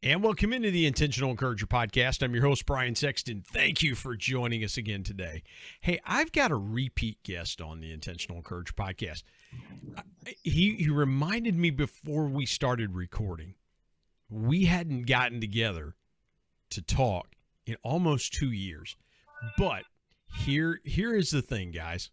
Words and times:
And 0.00 0.22
welcome 0.22 0.52
into 0.52 0.70
the 0.70 0.86
Intentional 0.86 1.30
Encourager 1.32 1.66
podcast. 1.66 2.22
I'm 2.22 2.32
your 2.32 2.44
host, 2.44 2.66
Brian 2.66 2.94
Sexton. 2.94 3.42
Thank 3.44 3.82
you 3.82 3.96
for 3.96 4.14
joining 4.14 4.62
us 4.62 4.76
again 4.76 5.02
today. 5.02 5.42
Hey, 5.80 5.98
I've 6.06 6.30
got 6.30 6.52
a 6.52 6.56
repeat 6.56 7.20
guest 7.24 7.60
on 7.60 7.80
the 7.80 7.92
Intentional 7.92 8.38
Encourager 8.38 8.74
podcast. 8.74 9.24
He, 10.44 10.76
he 10.76 10.88
reminded 10.88 11.56
me 11.56 11.70
before 11.70 12.28
we 12.28 12.46
started 12.46 12.94
recording, 12.94 13.56
we 14.30 14.66
hadn't 14.66 15.06
gotten 15.06 15.40
together 15.40 15.96
to 16.70 16.80
talk 16.80 17.34
in 17.66 17.74
almost 17.82 18.32
two 18.32 18.52
years. 18.52 18.96
But 19.56 19.82
here, 20.44 20.78
here 20.84 21.16
is 21.16 21.32
the 21.32 21.42
thing, 21.42 21.72
guys. 21.72 22.10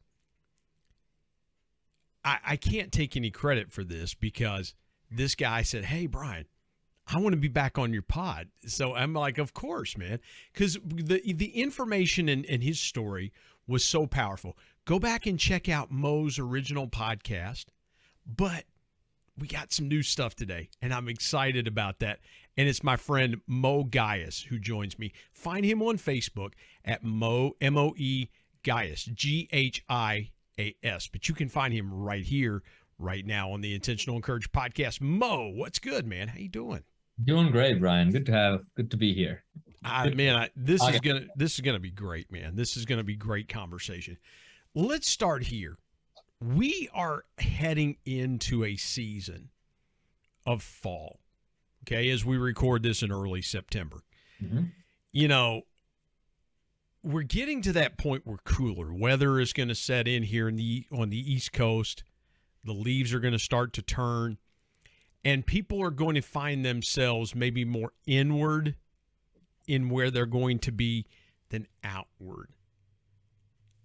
I, 2.23 2.39
I 2.43 2.55
can't 2.55 2.91
take 2.91 3.15
any 3.15 3.29
credit 3.29 3.71
for 3.71 3.83
this 3.83 4.15
because 4.15 4.73
this 5.11 5.35
guy 5.35 5.61
said, 5.61 5.85
Hey, 5.85 6.07
Brian, 6.07 6.45
I 7.07 7.19
want 7.19 7.33
to 7.33 7.39
be 7.39 7.47
back 7.47 7.77
on 7.77 7.93
your 7.93 8.01
pod. 8.01 8.49
So 8.65 8.95
I'm 8.95 9.13
like, 9.13 9.37
of 9.37 9.53
course, 9.53 9.97
man. 9.97 10.19
Because 10.51 10.77
the 10.83 11.21
the 11.33 11.61
information 11.61 12.27
in, 12.27 12.43
in 12.45 12.61
his 12.61 12.79
story 12.79 13.31
was 13.67 13.83
so 13.83 14.07
powerful. 14.07 14.57
Go 14.85 14.99
back 14.99 15.25
and 15.25 15.39
check 15.39 15.69
out 15.69 15.91
Moe's 15.91 16.39
original 16.39 16.87
podcast. 16.87 17.65
But 18.25 18.65
we 19.37 19.47
got 19.47 19.71
some 19.71 19.87
new 19.87 20.01
stuff 20.01 20.35
today, 20.35 20.69
and 20.81 20.93
I'm 20.93 21.09
excited 21.09 21.67
about 21.67 21.99
that. 21.99 22.19
And 22.57 22.67
it's 22.67 22.83
my 22.83 22.95
friend 22.95 23.41
Moe 23.47 23.83
Ghias 23.83 24.45
who 24.45 24.57
joins 24.57 24.97
me. 24.97 25.11
Find 25.33 25.65
him 25.65 25.81
on 25.81 25.97
Facebook 25.97 26.53
at 26.85 27.03
Moe 27.03 27.55
M 27.61 27.77
O 27.77 27.93
E 27.97 28.29
Ghias 28.63 29.13
G 29.13 29.47
H 29.51 29.83
I 29.89 30.31
A 30.57 30.75
S. 30.81 31.07
But 31.07 31.29
you 31.29 31.35
can 31.35 31.49
find 31.49 31.73
him 31.73 31.93
right 31.93 32.23
here, 32.23 32.63
right 32.97 33.25
now 33.25 33.51
on 33.51 33.61
the 33.61 33.75
Intentional 33.75 34.15
Encourage 34.15 34.51
podcast. 34.51 35.01
Moe, 35.01 35.51
what's 35.53 35.79
good, 35.79 36.07
man? 36.07 36.29
How 36.29 36.39
you 36.39 36.49
doing? 36.49 36.83
Doing 37.23 37.51
great, 37.51 37.79
Brian. 37.79 38.11
Good 38.11 38.25
to 38.25 38.31
have. 38.33 38.61
Good 38.75 38.91
to 38.91 38.97
be 38.97 39.13
here. 39.13 39.43
I, 39.83 40.09
man, 40.09 40.35
I, 40.35 40.49
this 40.55 40.81
okay. 40.81 40.95
is 40.95 40.99
gonna 40.99 41.25
this 41.35 41.53
is 41.53 41.61
gonna 41.61 41.79
be 41.79 41.91
great, 41.91 42.31
man. 42.31 42.55
This 42.55 42.75
is 42.75 42.85
gonna 42.85 43.03
be 43.03 43.15
great 43.15 43.47
conversation. 43.47 44.17
Let's 44.73 45.07
start 45.07 45.43
here. 45.43 45.77
We 46.41 46.89
are 46.93 47.23
heading 47.37 47.97
into 48.05 48.65
a 48.65 48.75
season 48.75 49.49
of 50.45 50.63
fall. 50.63 51.19
Okay, 51.83 52.09
as 52.09 52.25
we 52.25 52.37
record 52.37 52.83
this 52.83 53.03
in 53.03 53.11
early 53.11 53.41
September. 53.41 54.01
Mm-hmm. 54.43 54.65
You 55.11 55.27
know, 55.27 55.61
we're 57.03 57.21
getting 57.21 57.61
to 57.61 57.73
that 57.73 57.97
point 57.97 58.25
where 58.25 58.39
cooler 58.43 58.91
weather 58.93 59.39
is 59.39 59.53
going 59.53 59.69
to 59.69 59.75
set 59.75 60.07
in 60.07 60.23
here 60.23 60.49
in 60.49 60.55
the 60.55 60.85
on 60.91 61.09
the 61.09 61.33
East 61.33 61.53
Coast. 61.53 62.03
The 62.63 62.73
leaves 62.73 63.13
are 63.13 63.19
going 63.19 63.33
to 63.33 63.39
start 63.39 63.71
to 63.73 63.81
turn 63.83 64.39
and 65.25 65.43
people 65.43 65.81
are 65.81 65.89
going 65.91 66.15
to 66.15 66.21
find 66.21 66.63
themselves 66.63 67.33
maybe 67.33 67.65
more 67.65 67.91
inward 68.05 68.75
in 69.67 69.89
where 69.89 70.11
they're 70.11 70.27
going 70.27 70.59
to 70.59 70.71
be 70.71 71.07
than 71.49 71.67
outward. 71.83 72.49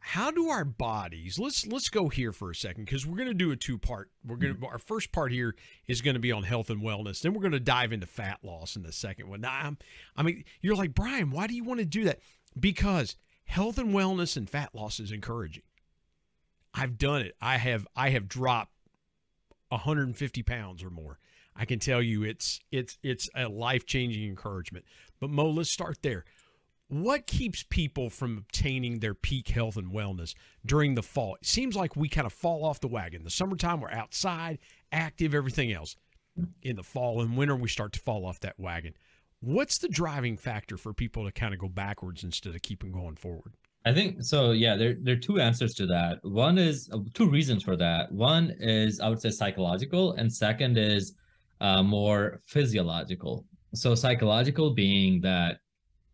How 0.03 0.31
do 0.31 0.49
our 0.49 0.65
bodies 0.65 1.39
let's 1.39 1.67
let's 1.67 1.89
go 1.91 2.09
here 2.09 2.33
for 2.33 2.51
a 2.51 2.55
second 2.55 2.85
because 2.85 3.07
we're 3.07 3.19
going 3.19 3.29
to 3.29 3.35
do 3.35 3.51
a 3.51 3.57
two 3.57 3.77
part 3.77 4.11
we're 4.25 4.37
going 4.37 4.55
to 4.55 4.59
mm-hmm. 4.59 4.73
our 4.73 4.79
first 4.79 5.13
part 5.13 5.31
here 5.31 5.55
is 5.89 6.01
going 6.01 6.15
to 6.15 6.21
be 6.21 6.33
on 6.33 6.43
health 6.43 6.71
and 6.71 6.83
wellness. 6.83 7.21
Then 7.21 7.35
we're 7.35 7.43
going 7.43 7.53
to 7.53 7.61
dive 7.61 7.93
into 7.93 8.07
fat 8.07 8.39
loss 8.43 8.77
in 8.77 8.83
the 8.83 8.93
second 8.93 9.29
one. 9.29 9.43
Now 9.43 9.53
I'm, 9.53 9.79
i 10.17 10.23
mean 10.23 10.45
you're 10.63 10.75
like 10.75 10.95
brian 10.95 11.31
why 11.31 11.47
do 11.47 11.55
you 11.55 11.65
want 11.65 11.81
to 11.81 11.87
do 11.87 12.05
that? 12.05 12.21
Because 12.59 13.17
health 13.45 13.79
and 13.79 13.95
wellness 13.95 14.39
and 14.39 14.49
fat 14.49 14.71
loss 14.75 15.01
is 15.01 15.13
encouraging. 15.13 15.65
I've 16.73 16.97
done 16.97 17.21
it. 17.21 17.37
I 17.41 17.59
have 17.59 17.87
i 17.95 18.09
have 18.09 18.27
dropped 18.27 18.73
150 19.69 20.43
pounds 20.43 20.83
or 20.83 20.91
more 20.91 21.19
I 21.57 21.65
can 21.65 21.79
tell 21.79 22.03
you 22.03 22.23
it's 22.23 22.61
it's 22.71 22.99
it's 23.03 23.29
a 23.35 23.49
life-changing 23.49 24.25
encouragement. 24.29 24.85
But 25.21 25.31
Moe, 25.31 25.51
let's 25.51 25.71
start 25.71 25.99
there. 26.03 26.25
What 26.89 27.27
keeps 27.27 27.63
people 27.63 28.11
from 28.11 28.39
obtaining 28.39 28.99
their 28.99 29.15
peak 29.15 29.49
health 29.49 29.77
and 29.77 29.93
wellness 29.93 30.35
during 30.67 30.95
the 30.95 31.03
fall? 31.03 31.37
It 31.37 31.47
seems 31.47 31.77
like 31.77 31.95
we 31.95 32.09
kind 32.09 32.27
of 32.27 32.33
fall 32.33 32.65
off 32.65 32.81
the 32.81 32.89
wagon. 32.89 33.23
The 33.23 33.31
summertime 33.31 33.81
we're 33.81 33.93
outside, 33.93 34.59
active, 34.91 35.35
everything 35.35 35.73
else. 35.73 35.95
In 36.63 36.77
the 36.77 36.83
fall 36.83 37.21
and 37.21 37.37
winter 37.37 37.55
we 37.55 37.69
start 37.69 37.93
to 37.93 38.01
fall 38.01 38.25
off 38.25 38.41
that 38.41 38.59
wagon. 38.59 38.95
What's 39.41 39.79
the 39.79 39.89
driving 39.89 40.37
factor 40.37 40.77
for 40.77 40.93
people 40.93 41.25
to 41.25 41.33
kind 41.33 41.55
of 41.55 41.61
go 41.61 41.69
backwards 41.69 42.25
instead 42.25 42.55
of 42.55 42.63
keeping 42.63 42.93
going 42.93 43.17
forward? 43.17 43.55
I 43.85 43.93
think 43.95 44.23
so. 44.23 44.51
Yeah, 44.51 44.77
there 44.77 44.97
there 45.01 45.15
are 45.15 45.19
two 45.19 45.41
answers 45.41 45.75
to 45.75 45.87
that. 45.87 46.23
One 46.23 46.59
is 46.59 46.91
uh, 46.93 46.99
two 47.15 47.31
reasons 47.31 47.63
for 47.63 47.77
that. 47.77 48.13
One 48.13 48.55
is 48.59 49.01
I 49.01 49.09
would 49.09 49.21
say 49.21 49.31
psychological, 49.31 50.13
and 50.13 50.31
second 50.33 50.77
is 50.77 51.15
uh, 51.61 51.83
more 51.83 52.41
physiological. 52.47 53.45
So 53.75 53.95
psychological 53.95 54.75
being 54.75 55.21
that 55.21 55.59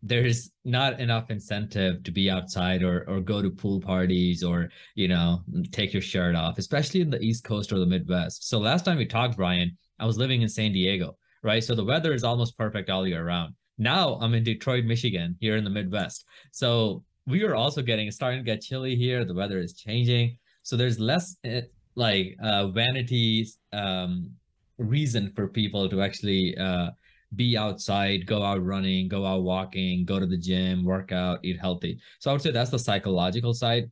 there's 0.03 0.51
not 0.63 0.99
enough 0.99 1.31
incentive 1.31 2.03
to 2.03 2.11
be 2.11 2.29
outside 2.29 2.83
or 2.83 3.03
or 3.09 3.19
go 3.19 3.41
to 3.41 3.49
pool 3.49 3.79
parties 3.79 4.43
or 4.43 4.69
you 4.95 5.07
know 5.07 5.41
take 5.71 5.93
your 5.93 6.01
shirt 6.01 6.35
off, 6.35 6.57
especially 6.57 7.01
in 7.01 7.09
the 7.09 7.19
East 7.19 7.43
Coast 7.43 7.71
or 7.71 7.79
the 7.79 7.85
Midwest. 7.85 8.47
So 8.47 8.59
last 8.59 8.85
time 8.85 8.97
we 8.97 9.05
talked, 9.05 9.37
Brian, 9.37 9.75
I 9.99 10.05
was 10.05 10.17
living 10.17 10.41
in 10.41 10.49
San 10.49 10.71
Diego, 10.71 11.17
right? 11.43 11.63
So 11.63 11.73
the 11.73 11.83
weather 11.83 12.13
is 12.13 12.23
almost 12.23 12.57
perfect 12.57 12.89
all 12.89 13.07
year 13.07 13.25
round. 13.25 13.53
Now 13.77 14.19
I'm 14.21 14.33
in 14.33 14.43
Detroit, 14.43 14.85
Michigan, 14.85 15.35
here 15.39 15.55
in 15.55 15.63
the 15.63 15.69
Midwest. 15.69 16.25
So 16.51 17.03
we 17.25 17.43
are 17.43 17.55
also 17.55 17.81
getting 17.81 18.09
starting 18.11 18.39
to 18.39 18.45
get 18.45 18.61
chilly 18.61 18.95
here. 18.95 19.25
The 19.25 19.33
weather 19.33 19.59
is 19.59 19.73
changing, 19.73 20.37
so 20.61 20.77
there's 20.77 20.99
less 20.99 21.37
eh, 21.43 21.61
like 21.95 22.35
uh, 22.43 22.67
vanity 22.67 23.47
um, 23.73 24.29
reason 24.77 25.31
for 25.35 25.47
people 25.47 25.89
to 25.89 26.01
actually 26.01 26.55
uh, 26.57 26.91
be 27.35 27.57
outside, 27.57 28.25
go 28.25 28.43
out 28.43 28.63
running, 28.63 29.07
go 29.07 29.25
out 29.25 29.43
walking, 29.43 30.05
go 30.05 30.19
to 30.19 30.25
the 30.25 30.37
gym, 30.37 30.85
work 30.85 31.11
out, 31.11 31.39
eat 31.43 31.59
healthy. 31.59 31.99
So 32.19 32.29
I 32.29 32.33
would 32.33 32.41
say 32.41 32.51
that's 32.51 32.71
the 32.71 32.79
psychological 32.79 33.53
side, 33.53 33.91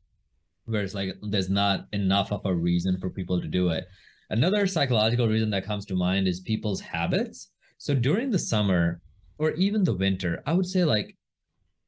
where 0.65 0.83
it's 0.83 0.93
like 0.93 1.15
there's 1.21 1.49
not 1.49 1.87
enough 1.91 2.31
of 2.31 2.45
a 2.45 2.53
reason 2.53 2.97
for 2.99 3.09
people 3.09 3.41
to 3.41 3.47
do 3.47 3.69
it. 3.69 3.85
Another 4.29 4.65
psychological 4.65 5.27
reason 5.27 5.49
that 5.51 5.65
comes 5.65 5.85
to 5.85 5.95
mind 5.95 6.27
is 6.27 6.39
people's 6.39 6.81
habits. 6.81 7.51
So 7.77 7.93
during 7.93 8.31
the 8.31 8.39
summer 8.39 9.01
or 9.37 9.51
even 9.51 9.83
the 9.83 9.95
winter, 9.95 10.41
I 10.45 10.53
would 10.53 10.65
say 10.65 10.83
like 10.85 11.15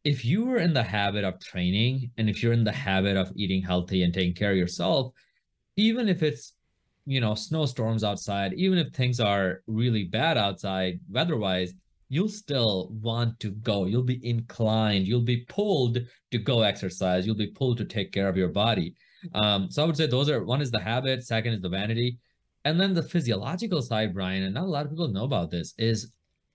if 0.03 0.23
you 0.23 0.45
were 0.45 0.59
in 0.59 0.73
the 0.73 0.83
habit 0.83 1.23
of 1.23 1.39
training 1.39 2.11
and 2.17 2.29
if 2.29 2.43
you're 2.43 2.53
in 2.53 2.63
the 2.63 2.71
habit 2.71 3.17
of 3.17 3.31
eating 3.35 3.61
healthy 3.61 4.03
and 4.03 4.13
taking 4.13 4.33
care 4.33 4.51
of 4.51 4.57
yourself, 4.57 5.13
even 5.75 6.07
if 6.07 6.23
it's 6.23 6.53
you 7.07 7.19
know 7.19 7.33
snowstorms 7.33 8.03
outside 8.03 8.53
even 8.53 8.77
if 8.77 8.93
things 8.93 9.19
are 9.19 9.61
really 9.65 10.03
bad 10.03 10.37
outside 10.37 10.99
weather-wise 11.09 11.73
you'll 12.09 12.29
still 12.29 12.89
want 13.01 13.39
to 13.39 13.51
go. 13.51 13.85
You'll 13.85 14.03
be 14.03 14.25
inclined. 14.27 15.07
You'll 15.07 15.21
be 15.21 15.45
pulled 15.49 15.99
to 16.31 16.37
go 16.37 16.61
exercise. 16.61 17.25
You'll 17.25 17.35
be 17.35 17.51
pulled 17.51 17.77
to 17.77 17.85
take 17.85 18.11
care 18.11 18.29
of 18.29 18.37
your 18.37 18.49
body. 18.49 18.95
Um, 19.33 19.69
so 19.71 19.83
i 19.83 19.85
would 19.85 19.97
say 19.97 20.05
those 20.05 20.29
are 20.29 20.43
one 20.43 20.61
is 20.61 20.71
the 20.71 20.79
habit 20.79 21.23
second 21.23 21.53
is 21.53 21.61
the 21.61 21.69
vanity. 21.69 22.19
And 22.65 22.79
then 22.79 22.93
the 22.93 23.03
physiological 23.03 23.81
side 23.81 24.13
brian 24.13 24.43
and 24.43 24.53
not 24.53 24.65
a 24.65 24.67
lot 24.67 24.85
of 24.85 24.91
people 24.91 25.07
know 25.07 25.23
about 25.23 25.51
this 25.51 25.73
is 25.77 26.11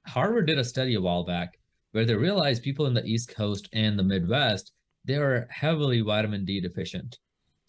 Harvard 0.07 0.47
did 0.47 0.59
a 0.59 0.65
study 0.65 0.95
a 0.95 1.01
while 1.01 1.25
back 1.25 1.59
where 1.93 2.05
they 2.05 2.15
realized 2.15 2.63
people 2.63 2.87
in 2.87 2.95
the 2.95 3.05
East 3.05 3.35
Coast 3.35 3.69
and 3.73 3.99
the 3.99 4.03
Midwest, 4.03 4.73
they 5.05 5.17
are 5.17 5.47
heavily 5.51 6.01
vitamin 6.01 6.45
D 6.45 6.61
deficient. 6.61 7.19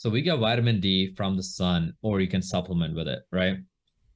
So 0.04 0.10
we 0.10 0.22
get 0.22 0.38
vitamin 0.38 0.82
D 0.82 1.16
from 1.16 1.38
the 1.38 1.44
sun, 1.44 1.94
or 2.02 2.20
you 2.20 2.28
can 2.28 2.42
supplement 2.42 2.94
with 2.94 3.08
it, 3.08 3.20
right? 3.32 3.56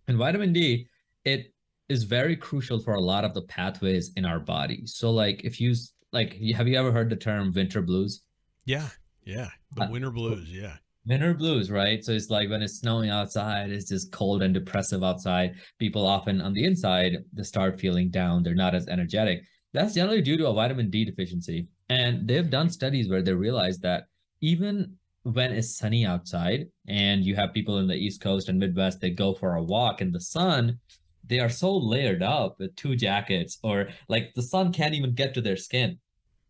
And 0.10 0.18
vitamin 0.18 0.52
D, 0.52 0.86
it 1.24 1.54
is 1.88 2.04
very 2.04 2.36
crucial 2.36 2.78
for 2.78 2.96
a 2.96 3.00
lot 3.00 3.24
of 3.24 3.34
the 3.34 3.44
pathways 3.44 4.12
in 4.18 4.26
our 4.26 4.42
body. 4.42 4.86
So, 4.86 5.12
like, 5.12 5.46
if 5.46 5.62
you 5.62 5.74
like, 6.12 6.34
have 6.58 6.68
you 6.68 6.78
ever 6.78 6.92
heard 6.92 7.10
the 7.10 7.16
term 7.16 7.54
winter 7.56 7.82
blues? 7.82 8.24
Yeah, 8.66 8.90
yeah, 9.24 9.48
the 9.78 9.84
uh, 9.84 9.90
winter 9.90 10.12
blues, 10.12 10.52
yeah. 10.52 10.76
Winter 11.06 11.34
blues, 11.34 11.72
right? 11.72 12.04
So 12.04 12.12
it's 12.12 12.30
like 12.30 12.50
when 12.50 12.62
it's 12.62 12.80
snowing 12.80 13.10
outside, 13.10 13.70
it's 13.70 13.88
just 13.88 14.12
cold 14.12 14.44
and 14.44 14.54
depressive 14.54 15.06
outside. 15.06 15.56
People 15.80 16.06
often 16.06 16.42
on 16.42 16.52
the 16.52 16.66
inside 16.66 17.14
they 17.32 17.44
start 17.44 17.80
feeling 17.80 18.10
down. 18.10 18.44
They're 18.44 18.56
not 18.56 18.76
as 18.76 18.90
energetic. 18.90 19.44
That's 19.72 19.94
generally 19.94 20.22
due 20.22 20.36
to 20.36 20.48
a 20.48 20.54
vitamin 20.54 20.90
D 20.90 21.06
deficiency. 21.06 21.70
And 21.88 22.28
they've 22.28 22.50
done 22.50 22.70
studies 22.70 23.08
where 23.08 23.22
they 23.22 23.32
realize 23.32 23.80
that 23.80 24.08
even 24.42 24.98
when 25.34 25.52
it's 25.52 25.78
sunny 25.78 26.06
outside 26.06 26.68
and 26.88 27.26
you 27.26 27.36
have 27.36 27.54
people 27.54 27.80
in 27.80 27.88
the 27.88 27.96
East 27.96 28.22
Coast 28.22 28.50
and 28.50 28.60
Midwest, 28.60 29.02
they 29.02 29.10
go 29.10 29.34
for 29.34 29.56
a 29.56 29.64
walk 29.64 30.02
in 30.02 30.12
the 30.12 30.22
sun, 30.22 30.80
they 31.26 31.40
are 31.40 31.50
so 31.50 31.76
layered 31.76 32.24
up 32.24 32.56
with 32.60 32.76
two 32.76 32.96
jackets, 32.96 33.60
or 33.62 33.90
like 34.08 34.34
the 34.36 34.42
sun 34.42 34.72
can't 34.72 34.94
even 34.94 35.14
get 35.14 35.34
to 35.34 35.42
their 35.42 35.58
skin. 35.58 36.00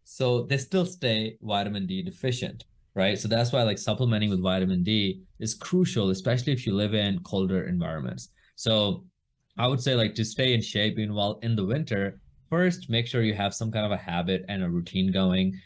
So 0.04 0.44
they 0.44 0.58
still 0.58 0.86
stay 0.86 1.38
vitamin 1.42 1.88
D 1.88 2.04
deficient, 2.04 2.66
right? 2.94 3.18
So 3.18 3.28
that's 3.28 3.52
why 3.52 3.64
like 3.64 3.80
supplementing 3.80 4.30
with 4.30 4.44
vitamin 4.44 4.84
D 4.84 5.24
is 5.40 5.56
crucial, 5.56 6.12
especially 6.12 6.54
if 6.54 6.68
you 6.68 6.76
live 6.76 6.94
in 6.94 7.20
colder 7.24 7.68
environments. 7.68 8.30
So 8.56 9.06
I 9.58 9.68
would 9.68 9.82
say 9.82 9.96
like 9.96 10.14
to 10.16 10.26
stay 10.26 10.54
in 10.54 10.62
shape 10.62 11.00
even 11.00 11.16
while 11.16 11.40
in 11.42 11.56
the 11.56 11.66
winter, 11.66 12.22
first 12.50 12.90
make 12.90 13.08
sure 13.08 13.24
you 13.24 13.34
have 13.34 13.56
some 13.56 13.72
kind 13.72 13.86
of 13.86 13.92
a 13.92 13.98
habit 13.98 14.46
and 14.48 14.64
a 14.64 14.70
routine 14.70 15.12
going 15.12 15.60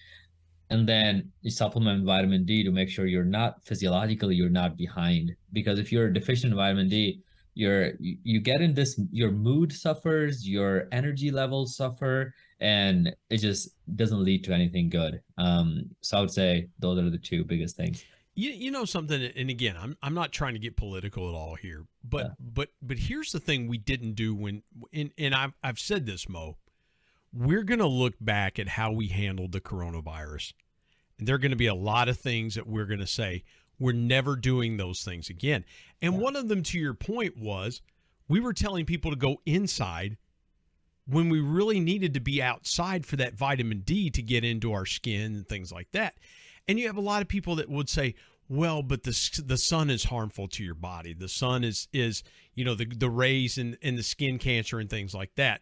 and 0.71 0.87
then 0.87 1.29
you 1.41 1.51
supplement 1.51 2.05
vitamin 2.05 2.45
D 2.45 2.63
to 2.63 2.71
make 2.71 2.89
sure 2.89 3.05
you're 3.05 3.23
not 3.23 3.63
physiologically 3.63 4.35
you're 4.35 4.49
not 4.49 4.77
behind. 4.77 5.35
Because 5.53 5.77
if 5.79 5.91
you're 5.91 6.09
deficient 6.09 6.51
in 6.53 6.57
vitamin 6.57 6.89
D 6.89 7.21
you're 7.53 7.91
you, 7.99 8.39
get 8.39 8.61
in 8.61 8.73
this 8.73 8.99
your 9.11 9.29
mood 9.29 9.73
suffers 9.73 10.47
your 10.47 10.87
energy 10.93 11.31
levels 11.31 11.75
suffer 11.75 12.33
and 12.61 13.13
it 13.29 13.37
just 13.37 13.69
doesn't 13.97 14.23
lead 14.23 14.43
to 14.45 14.53
anything 14.53 14.89
good. 14.89 15.21
Um 15.37 15.89
so 16.01 16.17
i 16.17 16.21
would 16.21 16.31
say 16.31 16.69
those 16.79 16.97
are 16.97 17.09
the 17.09 17.17
two 17.17 17.43
biggest 17.43 17.75
things. 17.75 18.03
You, 18.33 18.51
you 18.51 18.71
know 18.71 18.85
something 18.85 19.21
and 19.21 19.49
again 19.49 19.75
i'm 19.77 19.97
i'm 20.01 20.13
not 20.13 20.31
trying 20.31 20.53
to 20.53 20.59
get 20.59 20.77
political 20.77 21.27
at 21.27 21.35
all 21.35 21.55
here 21.55 21.83
but 22.01 22.27
yeah. 22.27 22.33
but 22.39 22.69
but 22.81 22.97
here's 22.97 23.33
the 23.33 23.41
thing 23.41 23.67
we 23.67 23.77
didn't 23.77 24.13
do 24.13 24.33
when 24.33 24.63
and 24.93 25.11
and 25.17 25.35
i've, 25.35 25.51
I've 25.61 25.77
said 25.77 26.05
this 26.05 26.29
moe 26.29 26.55
we're 27.33 27.63
going 27.63 27.79
to 27.79 27.87
look 27.87 28.15
back 28.19 28.59
at 28.59 28.67
how 28.67 28.91
we 28.91 29.07
handled 29.07 29.51
the 29.51 29.61
coronavirus. 29.61 30.53
And 31.17 31.27
there 31.27 31.35
are 31.35 31.39
going 31.39 31.51
to 31.51 31.57
be 31.57 31.67
a 31.67 31.75
lot 31.75 32.09
of 32.09 32.17
things 32.17 32.55
that 32.55 32.67
we're 32.67 32.85
going 32.85 32.99
to 32.99 33.07
say, 33.07 33.43
we're 33.79 33.93
never 33.93 34.35
doing 34.35 34.77
those 34.77 35.03
things 35.03 35.29
again. 35.29 35.65
And 36.01 36.19
one 36.19 36.35
of 36.35 36.47
them, 36.47 36.61
to 36.63 36.79
your 36.79 36.93
point, 36.93 37.37
was 37.37 37.81
we 38.27 38.39
were 38.39 38.53
telling 38.53 38.85
people 38.85 39.11
to 39.11 39.17
go 39.17 39.41
inside 39.45 40.17
when 41.07 41.29
we 41.29 41.39
really 41.39 41.79
needed 41.79 42.13
to 42.13 42.19
be 42.19 42.41
outside 42.41 43.05
for 43.05 43.15
that 43.17 43.33
vitamin 43.33 43.81
D 43.81 44.09
to 44.11 44.21
get 44.21 44.43
into 44.43 44.71
our 44.71 44.85
skin 44.85 45.33
and 45.33 45.47
things 45.47 45.71
like 45.71 45.91
that. 45.93 46.15
And 46.67 46.79
you 46.79 46.87
have 46.87 46.97
a 46.97 47.01
lot 47.01 47.21
of 47.21 47.27
people 47.27 47.55
that 47.55 47.69
would 47.69 47.89
say, 47.89 48.15
well, 48.47 48.83
but 48.83 49.03
the 49.03 49.43
the 49.45 49.57
sun 49.57 49.89
is 49.89 50.03
harmful 50.03 50.47
to 50.49 50.63
your 50.63 50.75
body. 50.75 51.13
The 51.13 51.29
sun 51.29 51.63
is 51.63 51.87
is 51.93 52.23
you 52.53 52.65
know 52.65 52.75
the 52.75 52.85
the 52.85 53.09
rays 53.09 53.57
and 53.57 53.77
and 53.81 53.97
the 53.97 54.03
skin 54.03 54.37
cancer 54.37 54.79
and 54.79 54.89
things 54.89 55.13
like 55.13 55.33
that. 55.35 55.61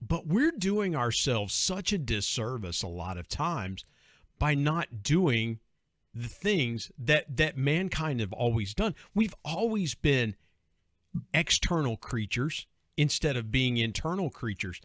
But 0.00 0.26
we're 0.26 0.52
doing 0.52 0.94
ourselves 0.94 1.54
such 1.54 1.92
a 1.92 1.98
disservice 1.98 2.82
a 2.82 2.88
lot 2.88 3.16
of 3.18 3.28
times 3.28 3.84
by 4.38 4.54
not 4.54 5.02
doing 5.02 5.60
the 6.14 6.28
things 6.28 6.90
that 6.98 7.36
that 7.36 7.56
mankind 7.56 8.20
have 8.20 8.32
always 8.32 8.74
done. 8.74 8.94
We've 9.14 9.34
always 9.44 9.94
been 9.94 10.34
external 11.34 11.96
creatures 11.96 12.66
instead 12.96 13.36
of 13.36 13.50
being 13.50 13.76
internal 13.76 14.30
creatures. 14.30 14.80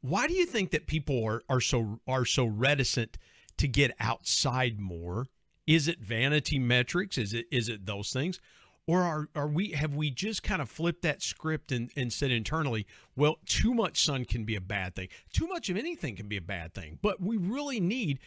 Why 0.00 0.26
do 0.26 0.34
you 0.34 0.46
think 0.46 0.70
that 0.72 0.86
people 0.86 1.24
are, 1.24 1.42
are 1.48 1.60
so 1.60 2.00
are 2.06 2.24
so 2.24 2.44
reticent 2.44 3.16
to 3.58 3.68
get 3.68 3.94
outside 4.00 4.80
more? 4.80 5.26
Is 5.66 5.88
it 5.88 6.00
vanity 6.00 6.58
metrics? 6.58 7.16
Is 7.16 7.32
it 7.32 7.46
is 7.50 7.68
it 7.68 7.86
those 7.86 8.12
things? 8.12 8.40
Or 8.86 9.02
are 9.02 9.28
are 9.34 9.48
we 9.48 9.70
have 9.70 9.94
we 9.94 10.10
just 10.10 10.42
kind 10.42 10.60
of 10.60 10.68
flipped 10.68 11.02
that 11.02 11.22
script 11.22 11.72
and, 11.72 11.90
and 11.96 12.12
said 12.12 12.30
internally 12.30 12.86
well 13.16 13.36
too 13.46 13.74
much 13.74 14.04
sun 14.04 14.24
can 14.24 14.44
be 14.44 14.56
a 14.56 14.60
bad 14.60 14.94
thing. 14.94 15.08
Too 15.32 15.46
much 15.46 15.70
of 15.70 15.76
anything 15.76 16.16
can 16.16 16.28
be 16.28 16.36
a 16.36 16.42
bad 16.42 16.74
thing 16.74 16.98
but 17.02 17.20
we 17.20 17.36
really 17.36 17.80
need 17.80 18.18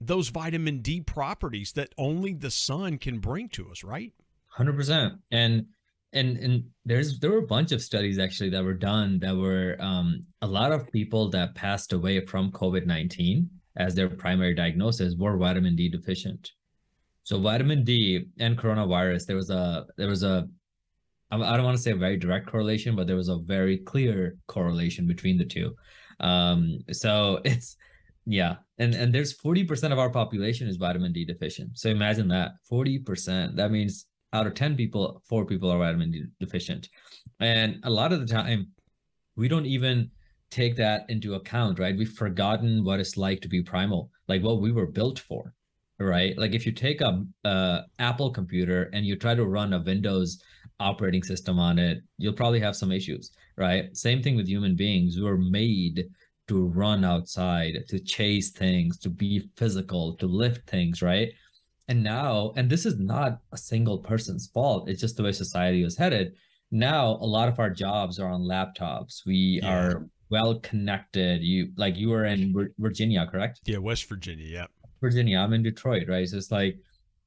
those 0.00 0.28
vitamin 0.28 0.80
d 0.80 1.00
properties 1.00 1.72
that 1.72 1.94
only 1.96 2.32
the 2.32 2.50
sun 2.50 2.98
can 2.98 3.18
bring 3.18 3.48
to 3.50 3.70
us 3.70 3.84
right? 3.84 4.12
100% 4.56 5.18
and 5.30 5.66
and 6.12 6.36
and 6.38 6.64
there's 6.84 7.18
there 7.20 7.30
were 7.30 7.38
a 7.38 7.46
bunch 7.46 7.72
of 7.72 7.82
studies 7.82 8.18
actually 8.18 8.50
that 8.50 8.64
were 8.64 8.74
done 8.74 9.18
that 9.20 9.34
were 9.34 9.76
um, 9.80 10.24
a 10.42 10.46
lot 10.46 10.72
of 10.72 10.90
people 10.92 11.30
that 11.30 11.54
passed 11.54 11.92
away 11.92 12.24
from 12.26 12.52
covid-19 12.52 13.46
as 13.76 13.94
their 13.94 14.08
primary 14.08 14.54
diagnosis 14.54 15.14
were 15.16 15.36
vitamin 15.38 15.74
d 15.74 15.88
deficient 15.88 16.52
so 17.24 17.40
vitamin 17.40 17.84
D 17.84 18.26
and 18.38 18.58
coronavirus, 18.58 19.26
there 19.26 19.36
was 19.36 19.50
a 19.50 19.86
there 19.96 20.08
was 20.08 20.22
a 20.22 20.48
I 21.30 21.56
don't 21.56 21.64
want 21.64 21.76
to 21.76 21.82
say 21.82 21.92
a 21.92 21.96
very 21.96 22.18
direct 22.18 22.46
correlation, 22.46 22.94
but 22.94 23.06
there 23.06 23.16
was 23.16 23.28
a 23.28 23.38
very 23.38 23.78
clear 23.78 24.36
correlation 24.48 25.06
between 25.06 25.38
the 25.38 25.46
two. 25.46 25.74
Um, 26.20 26.80
so 26.90 27.40
it's 27.44 27.76
yeah, 28.26 28.56
and 28.78 28.94
and 28.94 29.14
there's 29.14 29.36
40% 29.36 29.92
of 29.92 29.98
our 29.98 30.10
population 30.10 30.68
is 30.68 30.76
vitamin 30.76 31.12
D 31.12 31.24
deficient. 31.24 31.78
So 31.78 31.88
imagine 31.88 32.28
that 32.28 32.52
40%. 32.70 33.56
That 33.56 33.70
means 33.70 34.06
out 34.32 34.46
of 34.46 34.54
10 34.54 34.76
people, 34.76 35.22
four 35.28 35.44
people 35.44 35.70
are 35.70 35.78
vitamin 35.78 36.10
D 36.10 36.24
deficient. 36.40 36.88
And 37.40 37.80
a 37.84 37.90
lot 37.90 38.12
of 38.12 38.20
the 38.20 38.26
time, 38.26 38.68
we 39.36 39.48
don't 39.48 39.66
even 39.66 40.10
take 40.50 40.76
that 40.76 41.06
into 41.08 41.34
account, 41.34 41.78
right? 41.78 41.96
We've 41.96 42.12
forgotten 42.12 42.84
what 42.84 43.00
it's 43.00 43.16
like 43.16 43.40
to 43.40 43.48
be 43.48 43.62
primal, 43.62 44.10
like 44.28 44.42
what 44.42 44.60
we 44.60 44.70
were 44.70 44.86
built 44.86 45.18
for 45.18 45.54
right? 46.04 46.36
Like 46.38 46.54
if 46.54 46.66
you 46.66 46.72
take 46.72 47.00
a, 47.00 47.24
a 47.44 47.80
Apple 47.98 48.30
computer 48.30 48.90
and 48.92 49.06
you 49.06 49.16
try 49.16 49.34
to 49.34 49.44
run 49.44 49.72
a 49.72 49.80
Windows 49.80 50.42
operating 50.80 51.22
system 51.22 51.58
on 51.58 51.78
it, 51.78 52.02
you'll 52.18 52.32
probably 52.32 52.60
have 52.60 52.76
some 52.76 52.92
issues, 52.92 53.32
right? 53.56 53.96
Same 53.96 54.22
thing 54.22 54.36
with 54.36 54.48
human 54.48 54.76
beings. 54.76 55.18
We 55.18 55.28
are 55.28 55.36
made 55.36 56.06
to 56.48 56.66
run 56.66 57.04
outside, 57.04 57.84
to 57.88 58.00
chase 58.00 58.50
things, 58.50 58.98
to 58.98 59.08
be 59.08 59.48
physical, 59.56 60.16
to 60.16 60.26
lift 60.26 60.68
things, 60.68 61.02
right? 61.02 61.28
And 61.88 62.02
now, 62.02 62.52
and 62.56 62.68
this 62.68 62.86
is 62.86 62.98
not 62.98 63.40
a 63.52 63.56
single 63.56 63.98
person's 63.98 64.48
fault, 64.48 64.88
it's 64.88 65.00
just 65.00 65.16
the 65.16 65.22
way 65.22 65.32
society 65.32 65.82
is 65.82 65.96
headed. 65.96 66.34
Now, 66.70 67.18
a 67.20 67.26
lot 67.26 67.48
of 67.48 67.58
our 67.58 67.70
jobs 67.70 68.18
are 68.18 68.28
on 68.28 68.42
laptops. 68.42 69.26
We 69.26 69.60
yeah. 69.62 69.74
are 69.74 70.08
well 70.30 70.58
connected. 70.60 71.42
You 71.42 71.70
like 71.76 71.96
you 71.96 72.08
were 72.08 72.24
in 72.24 72.72
Virginia, 72.78 73.26
correct? 73.30 73.60
Yeah, 73.66 73.78
West 73.78 74.08
Virginia. 74.08 74.46
Yeah. 74.46 74.66
Virginia. 75.02 75.38
I'm 75.38 75.52
in 75.52 75.62
Detroit, 75.62 76.08
right? 76.08 76.26
So 76.26 76.38
it's 76.38 76.50
like 76.50 76.78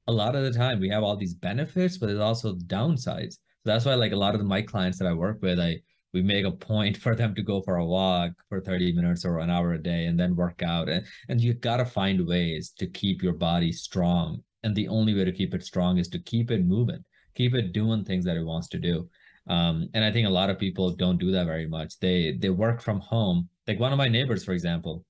a 0.07 0.11
lot 0.11 0.35
of 0.35 0.43
the 0.43 0.57
time 0.57 0.79
we 0.79 0.89
have 0.89 1.03
all 1.03 1.15
these 1.15 1.35
benefits, 1.35 1.97
but 1.97 2.07
there's 2.07 2.19
also 2.19 2.55
downsides. 2.55 3.33
So 3.33 3.65
that's 3.65 3.85
why 3.85 3.93
like 3.93 4.13
a 4.13 4.17
lot 4.17 4.33
of 4.33 4.43
my 4.43 4.63
clients 4.63 4.97
that 4.97 5.07
I 5.07 5.13
work 5.13 5.39
with, 5.43 5.59
I 5.59 5.81
we 6.13 6.21
make 6.21 6.45
a 6.45 6.51
point 6.51 6.97
for 7.03 7.13
them 7.15 7.35
to 7.35 7.43
go 7.43 7.61
for 7.61 7.75
a 7.75 7.85
walk 7.85 8.31
for 8.49 8.61
30 8.61 8.93
minutes 8.93 9.25
or 9.25 9.39
an 9.39 9.51
hour 9.51 9.73
a 9.73 9.77
day 9.77 10.05
and 10.05 10.19
then 10.19 10.35
work 10.35 10.63
out. 10.63 10.89
And 10.89 11.05
and 11.29 11.39
you 11.39 11.53
gotta 11.53 11.85
find 11.85 12.25
ways 12.25 12.73
to 12.79 12.87
keep 12.87 13.21
your 13.21 13.33
body 13.33 13.71
strong. 13.71 14.41
And 14.63 14.75
the 14.75 14.87
only 14.87 15.13
way 15.13 15.25
to 15.25 15.31
keep 15.31 15.53
it 15.53 15.63
strong 15.63 15.99
is 15.99 16.07
to 16.09 16.19
keep 16.19 16.49
it 16.49 16.65
moving, 16.65 17.03
keep 17.35 17.53
it 17.53 17.73
doing 17.73 18.03
things 18.03 18.25
that 18.25 18.37
it 18.37 18.45
wants 18.45 18.67
to 18.69 18.79
do. 18.79 19.07
Um, 19.47 19.89
and 19.93 20.03
I 20.03 20.11
think 20.11 20.25
a 20.25 20.31
lot 20.31 20.49
of 20.49 20.57
people 20.57 20.89
don't 20.95 21.19
do 21.19 21.31
that 21.31 21.45
very 21.45 21.67
much. 21.67 21.99
They 21.99 22.37
they 22.39 22.49
work 22.49 22.81
from 22.81 22.99
home. 22.99 23.49
Like 23.67 23.79
one 23.79 23.91
of 23.91 23.97
my 23.97 24.07
neighbors, 24.07 24.43
for 24.43 24.53
example, 24.53 25.03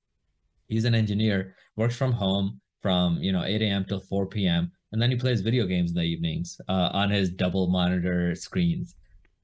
he's 0.68 0.86
an 0.86 0.96
engineer, 0.96 1.56
works 1.76 1.96
from 1.96 2.12
home 2.12 2.60
from 2.82 3.18
you 3.18 3.32
know 3.32 3.44
8 3.44 3.62
a.m. 3.64 3.86
till 3.86 4.00
4 4.00 4.28
p.m. 4.28 4.72
and 4.92 5.02
then 5.02 5.10
he 5.10 5.18
plays 5.18 5.42
video 5.42 5.66
games 5.66 5.92
in 5.92 5.98
the 5.98 6.04
evenings 6.04 6.60
uh, 6.70 6.90
on 6.94 7.10
his 7.10 7.30
double 7.32 7.68
monitor 7.68 8.36
screens. 8.36 8.96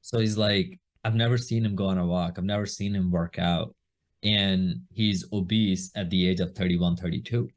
So 0.01 0.19
he's 0.19 0.37
like, 0.37 0.79
I've 1.03 1.15
never 1.15 1.37
seen 1.37 1.65
him 1.65 1.75
go 1.75 1.87
on 1.87 1.97
a 1.97 2.05
walk. 2.05 2.35
I've 2.37 2.43
never 2.43 2.65
seen 2.65 2.93
him 2.95 3.11
work 3.11 3.39
out, 3.39 3.75
and 4.23 4.81
he's 4.91 5.25
obese 5.33 5.91
at 5.95 6.09
the 6.09 6.27
age 6.27 6.39
of 6.39 6.55
31, 6.55 6.97
32. 6.97 7.49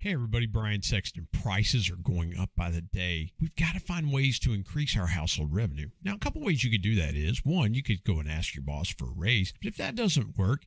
Hey 0.00 0.12
everybody, 0.12 0.46
Brian 0.46 0.82
Sexton. 0.82 1.26
Prices 1.32 1.90
are 1.90 1.96
going 1.96 2.38
up 2.38 2.50
by 2.56 2.70
the 2.70 2.80
day. 2.80 3.32
We've 3.40 3.56
got 3.56 3.74
to 3.74 3.80
find 3.80 4.12
ways 4.12 4.38
to 4.38 4.52
increase 4.52 4.96
our 4.96 5.08
household 5.08 5.52
revenue. 5.52 5.90
Now, 6.04 6.14
a 6.14 6.18
couple 6.20 6.40
ways 6.40 6.62
you 6.62 6.70
could 6.70 6.82
do 6.82 6.94
that 6.94 7.16
is 7.16 7.44
one, 7.44 7.74
you 7.74 7.82
could 7.82 8.04
go 8.04 8.20
and 8.20 8.30
ask 8.30 8.54
your 8.54 8.62
boss 8.62 8.90
for 8.90 9.06
a 9.06 9.12
raise. 9.16 9.52
But 9.60 9.66
if 9.66 9.76
that 9.78 9.96
doesn't 9.96 10.38
work, 10.38 10.66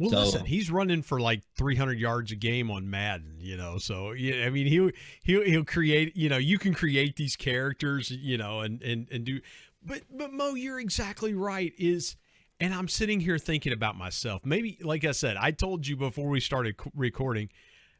Well, 0.00 0.10
so, 0.10 0.20
listen, 0.20 0.46
he's 0.46 0.70
running 0.70 1.02
for 1.02 1.20
like 1.20 1.42
300 1.58 2.00
yards 2.00 2.32
a 2.32 2.36
game 2.36 2.70
on 2.70 2.88
Madden, 2.88 3.36
you 3.38 3.58
know. 3.58 3.76
So 3.76 4.12
yeah, 4.12 4.46
I 4.46 4.50
mean, 4.50 4.66
he'll 4.66 4.90
he'll 5.22 5.44
he'll 5.44 5.64
create, 5.64 6.16
you 6.16 6.30
know, 6.30 6.38
you 6.38 6.58
can 6.58 6.72
create 6.72 7.16
these 7.16 7.36
characters, 7.36 8.10
you 8.10 8.38
know, 8.38 8.60
and 8.60 8.80
and 8.82 9.08
and 9.12 9.26
do. 9.26 9.40
But 9.84 10.04
but 10.10 10.32
Moe, 10.32 10.54
you're 10.54 10.80
exactly 10.80 11.34
right. 11.34 11.74
Is 11.76 12.16
and 12.58 12.72
I'm 12.72 12.88
sitting 12.88 13.20
here 13.20 13.38
thinking 13.38 13.74
about 13.74 13.94
myself. 13.94 14.40
Maybe, 14.42 14.78
like 14.82 15.04
I 15.04 15.12
said, 15.12 15.36
I 15.36 15.50
told 15.50 15.86
you 15.86 15.98
before 15.98 16.30
we 16.30 16.40
started 16.40 16.76
recording. 16.94 17.50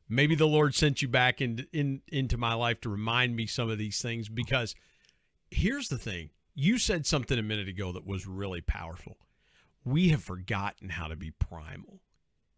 Maybe 0.09 0.35
the 0.35 0.49
Lord 0.49 0.75
sent 0.75 1.03
you 1.03 1.09
back 1.09 1.43
in, 1.43 1.67
in 1.71 2.01
into 2.09 2.39
my 2.39 2.55
life 2.55 2.81
to 2.81 2.89
remind 2.89 3.37
me 3.37 3.47
some 3.47 3.69
of 3.69 3.77
these 3.77 4.01
things 4.01 4.31
because 4.31 4.75
here's 5.51 5.89
the 5.89 5.99
thing. 5.99 6.31
You 6.55 6.79
said 6.79 7.05
something 7.05 7.39
a 7.39 7.43
minute 7.43 7.69
ago 7.69 7.93
that 7.93 8.07
was 8.07 8.27
really 8.27 8.63
powerful 8.63 9.19
we 9.85 10.11
have 10.11 10.23
forgotten 10.23 10.91
how 10.91 11.09
to 11.09 11.17
be 11.17 11.31
primal. 11.31 12.01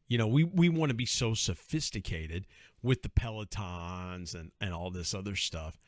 You 0.09 0.19
know, 0.19 0.27
we, 0.27 0.45
we 0.45 0.69
want 0.69 0.91
to 0.91 0.95
be 0.95 1.07
so 1.07 1.35
sophisticated 1.35 2.47
with 2.83 3.03
the 3.03 3.09
Pelotons 3.09 4.35
and, 4.35 4.51
and 4.61 4.75
all 4.75 4.91
this 4.91 5.15
other 5.15 5.37
stuff 5.37 5.79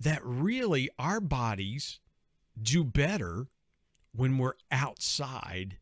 that 0.00 0.20
really 0.24 0.88
our 0.98 1.20
bodies 1.20 2.00
do 2.60 2.84
better 2.84 3.48
when 4.12 4.38
we're 4.38 4.54
outside 4.70 5.76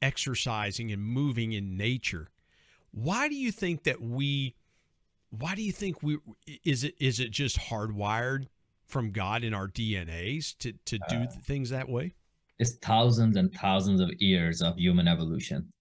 exercising 0.00 0.92
and 0.92 1.02
moving 1.02 1.52
in 1.52 1.76
nature. 1.76 2.28
Why 2.90 3.28
do 3.28 3.34
you 3.34 3.52
think 3.52 3.84
that 3.84 4.00
we 4.00 4.54
why 5.30 5.54
do 5.54 5.62
you 5.62 5.72
think 5.72 6.02
we 6.02 6.18
is 6.64 6.84
it 6.84 6.94
is 6.98 7.20
it 7.20 7.30
just 7.30 7.58
hardwired 7.58 8.46
from 8.86 9.10
God 9.10 9.44
in 9.44 9.52
our 9.52 9.68
DNAs 9.68 10.56
to 10.58 10.72
to 10.86 10.98
do 11.08 11.16
uh, 11.16 11.26
things 11.26 11.70
that 11.70 11.88
way? 11.88 12.14
It's 12.58 12.76
thousands 12.76 13.36
and 13.36 13.52
thousands 13.52 14.00
of 14.00 14.10
years 14.20 14.62
of 14.62 14.76
human 14.76 15.08
evolution. 15.08 15.72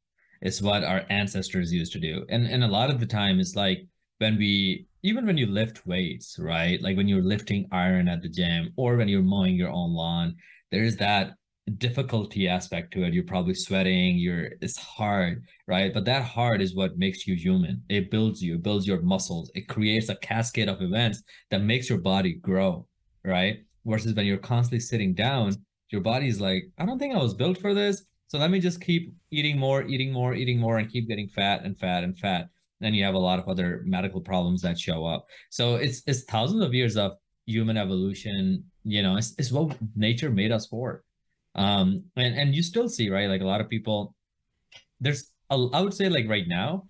It's 0.41 0.61
what 0.61 0.83
our 0.83 1.03
ancestors 1.09 1.73
used 1.73 1.93
to 1.93 1.99
do. 1.99 2.25
And 2.29 2.45
and 2.45 2.63
a 2.63 2.67
lot 2.67 2.89
of 2.89 2.99
the 2.99 3.05
time 3.05 3.39
it's 3.39 3.55
like 3.55 3.87
when 4.19 4.37
we 4.37 4.87
even 5.03 5.25
when 5.25 5.37
you 5.37 5.47
lift 5.47 5.85
weights, 5.85 6.37
right? 6.39 6.81
Like 6.81 6.97
when 6.97 7.07
you're 7.07 7.21
lifting 7.21 7.67
iron 7.71 8.07
at 8.07 8.21
the 8.21 8.29
gym 8.29 8.73
or 8.75 8.97
when 8.97 9.07
you're 9.07 9.21
mowing 9.21 9.55
your 9.55 9.69
own 9.69 9.93
lawn, 9.93 10.35
there's 10.71 10.97
that 10.97 11.33
difficulty 11.77 12.47
aspect 12.47 12.93
to 12.93 13.03
it. 13.03 13.13
You're 13.13 13.23
probably 13.23 13.53
sweating, 13.53 14.17
you're 14.17 14.51
it's 14.61 14.77
hard, 14.77 15.43
right? 15.67 15.93
But 15.93 16.05
that 16.05 16.23
hard 16.23 16.61
is 16.61 16.75
what 16.75 16.97
makes 16.97 17.27
you 17.27 17.35
human. 17.35 17.83
It 17.89 18.11
builds 18.11 18.41
you, 18.41 18.55
it 18.55 18.63
builds 18.63 18.87
your 18.87 19.01
muscles, 19.01 19.51
it 19.55 19.67
creates 19.67 20.09
a 20.09 20.15
cascade 20.15 20.69
of 20.69 20.81
events 20.81 21.23
that 21.51 21.61
makes 21.61 21.89
your 21.89 21.99
body 21.99 22.33
grow, 22.33 22.87
right? 23.23 23.63
Versus 23.85 24.13
when 24.13 24.25
you're 24.25 24.37
constantly 24.37 24.79
sitting 24.79 25.13
down, 25.13 25.53
your 25.89 26.01
body's 26.01 26.39
like, 26.39 26.69
I 26.77 26.85
don't 26.85 26.99
think 26.99 27.15
I 27.15 27.21
was 27.21 27.33
built 27.33 27.57
for 27.57 27.73
this. 27.73 28.03
So 28.27 28.37
let 28.37 28.51
me 28.51 28.59
just 28.59 28.81
keep 28.81 29.13
eating 29.31 29.57
more, 29.57 29.83
eating 29.83 30.11
more, 30.11 30.33
eating 30.33 30.59
more, 30.59 30.77
and 30.79 30.91
keep 30.91 31.07
getting 31.07 31.29
fat 31.29 31.63
and 31.63 31.77
fat 31.77 32.03
and 32.03 32.17
fat. 32.17 32.49
Then 32.79 32.93
you 32.93 33.03
have 33.05 33.15
a 33.15 33.19
lot 33.19 33.39
of 33.39 33.47
other 33.47 33.83
medical 33.85 34.21
problems 34.21 34.61
that 34.61 34.77
show 34.77 35.05
up. 35.05 35.25
So 35.49 35.75
it's 35.75 36.03
it's 36.05 36.23
thousands 36.25 36.63
of 36.63 36.73
years 36.73 36.97
of 36.97 37.13
human 37.45 37.77
evolution. 37.77 38.65
You 38.83 39.01
know, 39.01 39.17
it's, 39.17 39.33
it's 39.37 39.51
what 39.51 39.77
nature 39.95 40.29
made 40.29 40.51
us 40.51 40.67
for. 40.67 41.03
Um, 41.55 42.03
and 42.15 42.35
and 42.35 42.53
you 42.53 42.61
still 42.61 42.89
see 42.89 43.09
right, 43.09 43.29
like 43.29 43.41
a 43.41 43.45
lot 43.45 43.61
of 43.61 43.69
people. 43.69 44.13
There's 44.99 45.31
a, 45.49 45.55
I 45.73 45.81
would 45.81 45.93
say 45.93 46.09
like 46.09 46.27
right 46.27 46.47
now, 46.47 46.87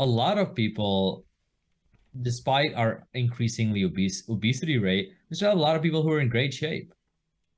a 0.00 0.06
lot 0.06 0.38
of 0.38 0.54
people, 0.54 1.24
despite 2.22 2.74
our 2.74 3.06
increasingly 3.12 3.84
obese 3.84 4.28
obesity 4.28 4.78
rate, 4.78 5.10
there's 5.28 5.38
still 5.38 5.52
a 5.52 5.54
lot 5.54 5.76
of 5.76 5.82
people 5.82 6.02
who 6.02 6.10
are 6.10 6.20
in 6.20 6.28
great 6.28 6.54
shape 6.54 6.92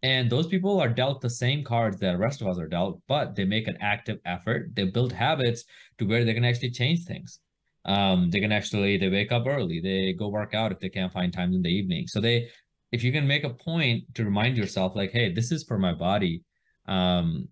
and 0.04 0.28
those 0.28 0.46
people 0.46 0.82
are 0.82 0.88
dealt 0.90 1.23
the 1.23 1.30
same 1.30 1.64
cards 1.64 1.99
that 2.00 2.12
the 2.12 2.18
rest 2.18 2.42
of 2.42 2.46
us 2.46 2.58
are 2.58 2.68
dealt, 2.68 3.00
but 3.08 3.34
they 3.34 3.46
make 3.46 3.68
an 3.68 3.78
active 3.80 4.18
effort. 4.26 4.68
They 4.75 4.84
build 4.84 5.14
habits 5.14 5.64
to 5.96 6.04
where 6.04 6.26
they 6.26 6.34
can 6.34 6.44
actually 6.44 6.73
change 6.73 7.04
things. 7.06 7.40
Um, 7.87 8.28
they 8.28 8.38
can 8.38 8.52
actually 8.52 8.99
they 8.99 9.08
wake 9.08 9.32
up 9.32 9.46
early. 9.46 9.80
They 9.80 10.12
go 10.12 10.28
work 10.28 10.52
out 10.52 10.73
if 10.73 10.78
they 10.78 10.90
can't 10.90 11.11
find 11.11 11.32
time 11.32 11.54
in 11.54 11.62
the 11.62 11.70
evening. 11.70 12.06
So 12.06 12.20
they, 12.20 12.50
if 12.92 13.02
you 13.02 13.12
can 13.12 13.26
make 13.26 13.44
a 13.44 13.54
point 13.54 14.04
to 14.16 14.26
remind 14.26 14.58
yourself, 14.58 14.94
like, 14.94 15.11
hey, 15.11 15.32
this 15.32 15.50
is 15.50 15.64
for 15.64 15.78
my 15.78 15.94
body, 15.94 16.42
um, 16.87 17.49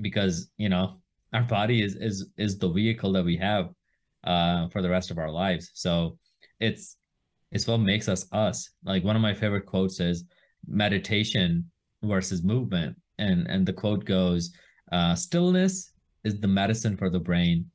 because 0.00 0.48
you 0.58 0.68
know 0.68 1.00
our 1.32 1.42
body 1.42 1.82
is 1.82 1.96
is 1.96 2.28
is 2.36 2.56
the 2.56 2.68
vehicle 2.68 3.12
that 3.14 3.24
we 3.24 3.36
have 3.36 3.70
uh, 4.22 4.68
for 4.68 4.80
the 4.80 4.90
rest 4.90 5.10
of 5.10 5.18
our 5.18 5.30
lives. 5.30 5.72
So 5.74 6.18
it's 6.60 6.98
it's 7.50 7.66
what 7.66 7.78
makes 7.78 8.08
us 8.08 8.26
us. 8.30 8.70
Like 8.84 9.02
one 9.02 9.16
of 9.16 9.22
my 9.22 9.34
favorite 9.34 9.66
quotes 9.66 9.98
is 9.98 10.22
meditation 10.68 11.68
versus 12.06 12.42
movement. 12.42 12.96
And 13.18 13.46
and 13.48 13.66
the 13.66 13.72
quote 13.72 14.04
goes, 14.04 14.52
uh, 14.92 15.14
stillness 15.14 15.92
is 16.24 16.40
the 16.40 16.48
medicine 16.48 16.96
for 16.96 17.10
the 17.10 17.20
brain, 17.20 17.70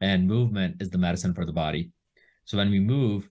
and 0.00 0.26
movement 0.26 0.76
is 0.80 0.90
the 0.90 0.98
medicine 0.98 1.34
for 1.34 1.44
the 1.44 1.52
body. 1.52 1.90
So 2.44 2.56
when 2.56 2.70
we 2.70 2.80
move, 2.80 3.28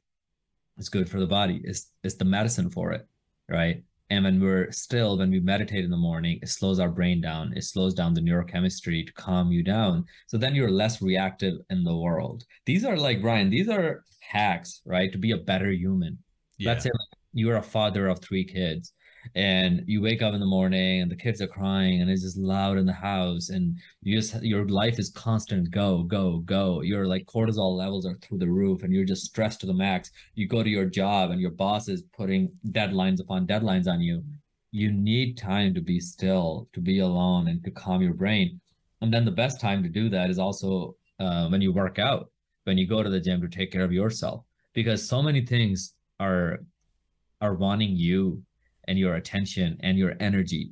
it's 0.77 0.89
good 0.89 1.09
for 1.09 1.19
the 1.19 1.27
body. 1.27 1.61
It's 1.63 1.91
it's 2.03 2.15
the 2.15 2.25
medicine 2.25 2.69
for 2.69 2.91
it, 2.91 3.07
right? 3.49 3.83
And 4.11 4.23
when 4.23 4.41
we're 4.41 4.71
still, 4.71 5.17
when 5.17 5.29
we 5.29 5.39
meditate 5.39 5.85
in 5.85 5.91
the 5.91 5.97
morning, 5.97 6.39
it 6.41 6.49
slows 6.49 6.79
our 6.79 6.89
brain 6.89 7.21
down. 7.21 7.53
It 7.55 7.63
slows 7.63 7.93
down 7.93 8.15
the 8.15 8.21
neurochemistry 8.21 9.05
to 9.05 9.13
calm 9.13 9.51
you 9.51 9.61
down. 9.61 10.05
So 10.25 10.37
then 10.37 10.55
you're 10.55 10.71
less 10.71 10.99
reactive 10.99 11.55
in 11.69 11.83
the 11.83 11.95
world. 11.95 12.43
These 12.65 12.85
are 12.85 12.97
like 12.97 13.21
Brian, 13.21 13.51
these 13.51 13.69
are 13.69 14.03
hacks, 14.21 14.81
right? 14.85 15.11
To 15.11 15.19
be 15.19 15.31
a 15.31 15.37
better 15.37 15.71
human. 15.71 16.17
Yeah. 16.57 16.71
Let's 16.71 16.83
say 16.83 16.89
like 16.91 17.19
you're 17.33 17.57
a 17.57 17.61
father 17.61 18.07
of 18.07 18.19
three 18.19 18.43
kids 18.43 18.93
and 19.35 19.83
you 19.85 20.01
wake 20.01 20.21
up 20.21 20.33
in 20.33 20.39
the 20.39 20.45
morning 20.45 21.01
and 21.01 21.11
the 21.11 21.15
kids 21.15 21.41
are 21.41 21.47
crying 21.47 22.01
and 22.01 22.09
it's 22.09 22.23
just 22.23 22.37
loud 22.37 22.77
in 22.77 22.85
the 22.85 22.93
house 22.93 23.49
and 23.49 23.77
you 24.01 24.19
just 24.19 24.41
your 24.43 24.67
life 24.67 24.97
is 24.99 25.09
constant 25.09 25.69
go 25.71 26.03
go 26.03 26.39
go. 26.39 26.81
Your 26.81 27.07
like 27.07 27.25
cortisol 27.25 27.77
levels 27.77 28.05
are 28.05 28.15
through 28.15 28.39
the 28.39 28.49
roof 28.49 28.83
and 28.83 28.93
you're 28.93 29.05
just 29.05 29.25
stressed 29.25 29.61
to 29.61 29.67
the 29.67 29.73
max. 29.73 30.11
You 30.35 30.47
go 30.47 30.63
to 30.63 30.69
your 30.69 30.85
job 30.85 31.31
and 31.31 31.39
your 31.39 31.51
boss 31.51 31.87
is 31.87 32.03
putting 32.15 32.51
deadlines 32.69 33.19
upon 33.19 33.47
deadlines 33.47 33.87
on 33.87 34.01
you. 34.01 34.23
You 34.71 34.91
need 34.91 35.37
time 35.37 35.73
to 35.73 35.81
be 35.81 35.99
still 35.99 36.67
to 36.73 36.81
be 36.81 36.99
alone 36.99 37.47
and 37.47 37.63
to 37.63 37.71
calm 37.71 38.01
your 38.01 38.13
brain. 38.13 38.59
And 39.01 39.13
then 39.13 39.25
the 39.25 39.31
best 39.31 39.61
time 39.61 39.83
to 39.83 39.89
do 39.89 40.09
that 40.09 40.29
is 40.29 40.39
also 40.39 40.95
uh, 41.19 41.47
when 41.49 41.61
you 41.61 41.71
work 41.73 41.99
out 41.99 42.31
when 42.65 42.77
you 42.77 42.85
go 42.85 43.01
to 43.01 43.09
the 43.09 43.19
gym 43.19 43.41
to 43.41 43.47
take 43.47 43.71
care 43.71 43.83
of 43.83 43.91
yourself. 43.91 44.43
Because 44.73 45.07
so 45.07 45.21
many 45.21 45.45
things 45.45 45.93
are 46.19 46.59
are 47.41 47.55
wanting 47.55 47.95
you 47.95 48.43
and 48.89 48.97
your 48.97 49.15
attention 49.15 49.79
and 49.81 49.97
your 49.97 50.15
energy 50.19 50.71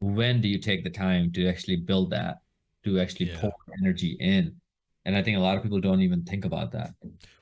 when 0.00 0.40
do 0.40 0.48
you 0.48 0.58
take 0.58 0.82
the 0.82 0.90
time 0.90 1.30
to 1.30 1.46
actually 1.46 1.76
build 1.76 2.10
that 2.10 2.38
to 2.82 2.98
actually 2.98 3.26
yeah. 3.26 3.38
pour 3.38 3.52
energy 3.80 4.16
in 4.18 4.56
and 5.04 5.14
i 5.14 5.22
think 5.22 5.36
a 5.36 5.40
lot 5.40 5.56
of 5.56 5.62
people 5.62 5.78
don't 5.78 6.00
even 6.00 6.22
think 6.24 6.46
about 6.46 6.72
that 6.72 6.94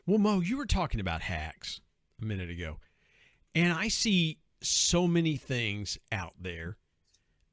well 0.06 0.18
moe 0.18 0.40
you 0.40 0.56
were 0.56 0.66
talking 0.66 1.00
about 1.00 1.22
hacks 1.22 1.80
a 2.20 2.24
minute 2.24 2.50
ago 2.50 2.78
and 3.54 3.72
i 3.72 3.86
see 3.86 4.38
so 4.60 5.06
many 5.06 5.36
things 5.36 5.96
out 6.10 6.34
there 6.40 6.76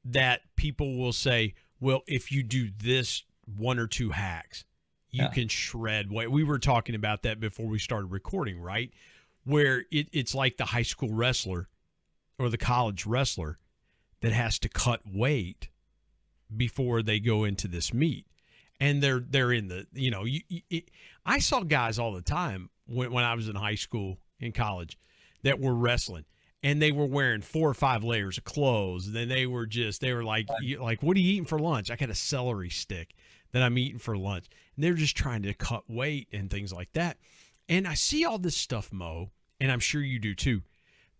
that 0.04 0.40
people 0.56 0.98
will 0.98 1.12
say 1.12 1.54
well 1.80 2.02
if 2.08 2.32
you 2.32 2.42
do 2.42 2.68
this 2.82 3.22
one 3.56 3.78
or 3.78 3.86
two 3.86 4.10
hacks 4.10 4.64
you 5.10 5.22
yeah. 5.22 5.30
can 5.30 5.46
shred 5.46 6.10
we 6.10 6.42
were 6.42 6.58
talking 6.58 6.96
about 6.96 7.22
that 7.22 7.38
before 7.38 7.66
we 7.66 7.78
started 7.78 8.06
recording 8.06 8.60
right 8.60 8.90
where 9.44 9.84
it, 9.90 10.08
it's 10.12 10.34
like 10.34 10.56
the 10.56 10.64
high 10.64 10.82
school 10.82 11.12
wrestler 11.12 11.68
or 12.40 12.48
the 12.48 12.58
college 12.58 13.06
wrestler 13.06 13.58
that 14.20 14.32
has 14.32 14.58
to 14.58 14.68
cut 14.68 15.00
weight 15.06 15.68
before 16.56 17.02
they 17.02 17.20
go 17.20 17.44
into 17.44 17.68
this 17.68 17.94
meet 17.94 18.26
and 18.80 19.02
they're 19.02 19.20
they're 19.20 19.52
in 19.52 19.68
the 19.68 19.86
you 19.92 20.10
know 20.10 20.24
you, 20.24 20.40
you, 20.48 20.82
I 21.24 21.38
saw 21.38 21.60
guys 21.60 21.98
all 21.98 22.12
the 22.12 22.22
time 22.22 22.70
when 22.86 23.12
when 23.12 23.24
I 23.24 23.34
was 23.34 23.48
in 23.48 23.54
high 23.54 23.76
school 23.76 24.18
in 24.40 24.52
college 24.52 24.98
that 25.42 25.60
were 25.60 25.74
wrestling 25.74 26.24
and 26.62 26.80
they 26.80 26.92
were 26.92 27.06
wearing 27.06 27.40
four 27.40 27.68
or 27.68 27.74
five 27.74 28.04
layers 28.04 28.38
of 28.38 28.44
clothes. 28.44 29.06
And 29.06 29.16
then 29.16 29.28
they 29.28 29.46
were 29.46 29.66
just, 29.66 30.00
they 30.00 30.12
were 30.12 30.24
like, 30.24 30.46
like, 30.78 31.02
what 31.02 31.16
are 31.16 31.20
you 31.20 31.32
eating 31.32 31.46
for 31.46 31.58
lunch? 31.58 31.90
I 31.90 31.96
got 31.96 32.10
a 32.10 32.14
celery 32.14 32.68
stick 32.68 33.14
that 33.52 33.62
I'm 33.62 33.78
eating 33.78 33.98
for 33.98 34.16
lunch. 34.16 34.46
And 34.76 34.84
they're 34.84 34.94
just 34.94 35.16
trying 35.16 35.42
to 35.42 35.54
cut 35.54 35.84
weight 35.88 36.28
and 36.32 36.50
things 36.50 36.72
like 36.72 36.92
that. 36.92 37.16
And 37.68 37.86
I 37.88 37.94
see 37.94 38.24
all 38.24 38.38
this 38.38 38.56
stuff, 38.56 38.92
Moe, 38.92 39.30
and 39.60 39.72
I'm 39.72 39.80
sure 39.80 40.02
you 40.02 40.18
do 40.18 40.34
too. 40.34 40.62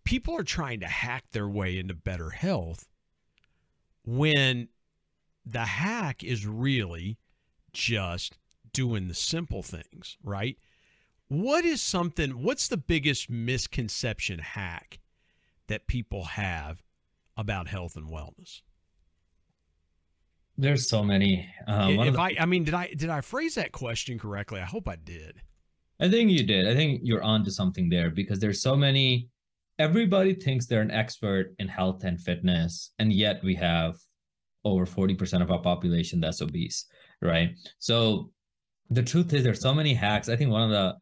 People 0.03 0.35
are 0.35 0.43
trying 0.43 0.79
to 0.81 0.87
hack 0.87 1.25
their 1.31 1.47
way 1.47 1.77
into 1.77 1.93
better 1.93 2.31
health 2.31 2.87
when 4.05 4.67
the 5.45 5.65
hack 5.65 6.23
is 6.23 6.45
really 6.45 7.17
just 7.73 8.37
doing 8.73 9.07
the 9.07 9.13
simple 9.13 9.63
things, 9.63 10.17
right? 10.23 10.57
What 11.27 11.65
is 11.65 11.81
something, 11.81 12.43
what's 12.43 12.67
the 12.67 12.77
biggest 12.77 13.29
misconception 13.29 14.39
hack 14.39 14.99
that 15.67 15.87
people 15.87 16.25
have 16.25 16.83
about 17.37 17.67
health 17.67 17.95
and 17.95 18.09
wellness? 18.09 18.61
There's 20.57 20.87
so 20.87 21.03
many. 21.03 21.49
Um, 21.67 21.99
if 21.99 22.17
I, 22.17 22.35
I 22.39 22.45
mean, 22.45 22.63
did 22.63 22.73
I 22.73 22.93
did 22.95 23.09
I 23.09 23.21
phrase 23.21 23.55
that 23.55 23.71
question 23.71 24.19
correctly? 24.19 24.59
I 24.59 24.65
hope 24.65 24.87
I 24.87 24.95
did. 24.95 25.41
I 25.99 26.09
think 26.09 26.29
you 26.31 26.43
did. 26.43 26.67
I 26.67 26.75
think 26.75 27.01
you're 27.03 27.23
onto 27.23 27.49
something 27.49 27.89
there 27.89 28.09
because 28.09 28.39
there's 28.39 28.61
so 28.61 28.75
many. 28.75 29.29
Everybody 29.81 30.35
thinks 30.35 30.67
they're 30.67 30.81
an 30.81 30.91
expert 30.91 31.55
in 31.57 31.67
health 31.67 32.03
and 32.03 32.21
fitness, 32.21 32.91
and 32.99 33.11
yet 33.11 33.43
we 33.43 33.55
have 33.55 33.95
over 34.63 34.85
40% 34.85 35.41
of 35.41 35.49
our 35.49 35.57
population 35.57 36.19
that's 36.19 36.39
obese, 36.39 36.85
right? 37.19 37.55
So 37.79 38.29
the 38.91 39.01
truth 39.01 39.33
is, 39.33 39.43
there's 39.43 39.59
so 39.59 39.73
many 39.73 39.95
hacks. 39.95 40.29
I 40.29 40.35
think 40.35 40.51
one 40.51 40.61
of 40.61 40.69
the 40.69 40.97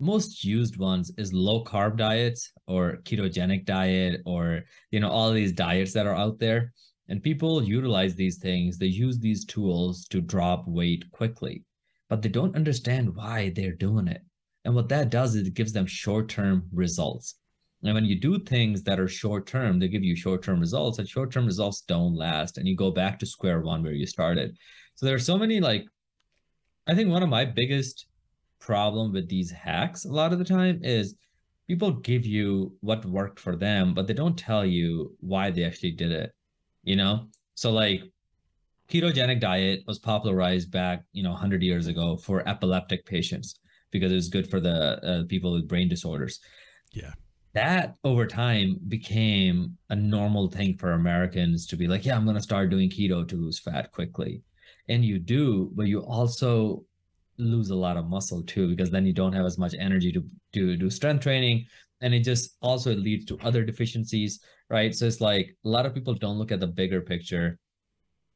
most 0.00 0.42
used 0.42 0.76
ones 0.76 1.12
is 1.18 1.32
low 1.32 1.62
carb 1.62 1.96
diets 1.98 2.50
or 2.66 2.98
ketogenic 3.04 3.64
diet 3.64 4.22
or 4.26 4.62
you 4.90 4.98
know 4.98 5.08
all 5.08 5.30
these 5.30 5.52
diets 5.52 5.92
that 5.92 6.06
are 6.06 6.16
out 6.16 6.40
there 6.40 6.72
and 7.08 7.22
people 7.22 7.62
utilize 7.62 8.14
these 8.14 8.38
things 8.38 8.78
they 8.78 8.86
use 8.86 9.18
these 9.18 9.44
tools 9.44 10.06
to 10.06 10.22
drop 10.22 10.66
weight 10.66 11.04
quickly 11.12 11.62
but 12.08 12.22
they 12.22 12.30
don't 12.30 12.56
understand 12.56 13.14
why 13.14 13.52
they're 13.54 13.74
doing 13.74 14.08
it 14.08 14.22
and 14.64 14.74
what 14.74 14.88
that 14.88 15.10
does 15.10 15.34
is 15.34 15.46
it 15.46 15.54
gives 15.54 15.72
them 15.72 15.86
short-term 15.86 16.66
results 16.72 17.34
and 17.82 17.94
when 17.94 18.04
you 18.04 18.18
do 18.18 18.38
things 18.38 18.82
that 18.82 19.00
are 19.00 19.08
short-term 19.08 19.78
they 19.78 19.88
give 19.88 20.04
you 20.04 20.16
short-term 20.16 20.60
results 20.60 20.98
and 20.98 21.08
short-term 21.08 21.46
results 21.46 21.82
don't 21.82 22.14
last 22.14 22.58
and 22.58 22.66
you 22.66 22.76
go 22.76 22.90
back 22.90 23.18
to 23.18 23.26
square 23.26 23.60
one 23.60 23.82
where 23.82 23.92
you 23.92 24.06
started 24.06 24.56
so 24.94 25.06
there 25.06 25.14
are 25.14 25.18
so 25.18 25.38
many 25.38 25.60
like 25.60 25.84
i 26.86 26.94
think 26.94 27.10
one 27.10 27.22
of 27.22 27.28
my 27.28 27.44
biggest 27.44 28.06
problem 28.58 29.12
with 29.12 29.28
these 29.28 29.50
hacks 29.50 30.04
a 30.04 30.12
lot 30.12 30.32
of 30.32 30.38
the 30.38 30.44
time 30.44 30.80
is 30.82 31.14
people 31.70 31.92
give 31.92 32.26
you 32.26 32.76
what 32.80 33.04
worked 33.04 33.38
for 33.38 33.54
them, 33.54 33.94
but 33.94 34.08
they 34.08 34.12
don't 34.12 34.36
tell 34.36 34.66
you 34.66 35.16
why 35.20 35.52
they 35.52 35.62
actually 35.62 35.92
did 35.92 36.10
it. 36.10 36.32
You 36.82 36.96
know? 36.96 37.28
So 37.54 37.70
like 37.70 38.02
ketogenic 38.90 39.38
diet 39.38 39.84
was 39.86 40.00
popularized 40.00 40.72
back, 40.72 41.04
you 41.12 41.22
know, 41.22 41.30
100 41.30 41.62
years 41.62 41.86
ago 41.86 42.16
for 42.16 42.42
epileptic 42.48 43.06
patients 43.06 43.60
because 43.92 44.10
it 44.10 44.16
was 44.16 44.28
good 44.28 44.50
for 44.50 44.58
the 44.58 44.76
uh, 45.04 45.22
people 45.28 45.52
with 45.52 45.68
brain 45.68 45.88
disorders. 45.88 46.40
Yeah. 46.90 47.12
That 47.52 47.96
over 48.04 48.26
time 48.26 48.78
became 48.88 49.76
a 49.88 49.96
normal 49.96 50.48
thing 50.48 50.76
for 50.76 50.92
Americans 50.92 51.66
to 51.66 51.76
be 51.76 51.88
like, 51.88 52.04
yeah, 52.04 52.16
I'm 52.16 52.24
going 52.24 52.36
to 52.36 52.42
start 52.42 52.70
doing 52.70 52.88
keto 52.88 53.26
to 53.26 53.36
lose 53.36 53.58
fat 53.58 53.90
quickly. 53.92 54.42
And 54.88 55.04
you 55.04 55.18
do, 55.18 55.70
but 55.74 55.86
you 55.86 56.00
also 56.00 56.84
lose 57.38 57.70
a 57.70 57.74
lot 57.74 57.96
of 57.96 58.06
muscle 58.06 58.42
too 58.42 58.68
because 58.68 58.90
then 58.90 59.06
you 59.06 59.12
don't 59.12 59.32
have 59.32 59.46
as 59.46 59.58
much 59.58 59.74
energy 59.78 60.12
to 60.12 60.24
do 60.52 60.76
do 60.76 60.90
strength 60.90 61.22
training. 61.22 61.66
And 62.02 62.14
it 62.14 62.20
just 62.20 62.56
also 62.62 62.94
leads 62.94 63.24
to 63.26 63.38
other 63.40 63.64
deficiencies 63.64 64.40
right? 64.70 64.94
So 64.94 65.04
it's 65.04 65.20
like 65.20 65.56
a 65.64 65.68
lot 65.68 65.84
of 65.84 65.92
people 65.92 66.14
don't 66.14 66.38
look 66.38 66.52
at 66.52 66.60
the 66.60 66.66
bigger 66.66 67.02
picture. 67.02 67.58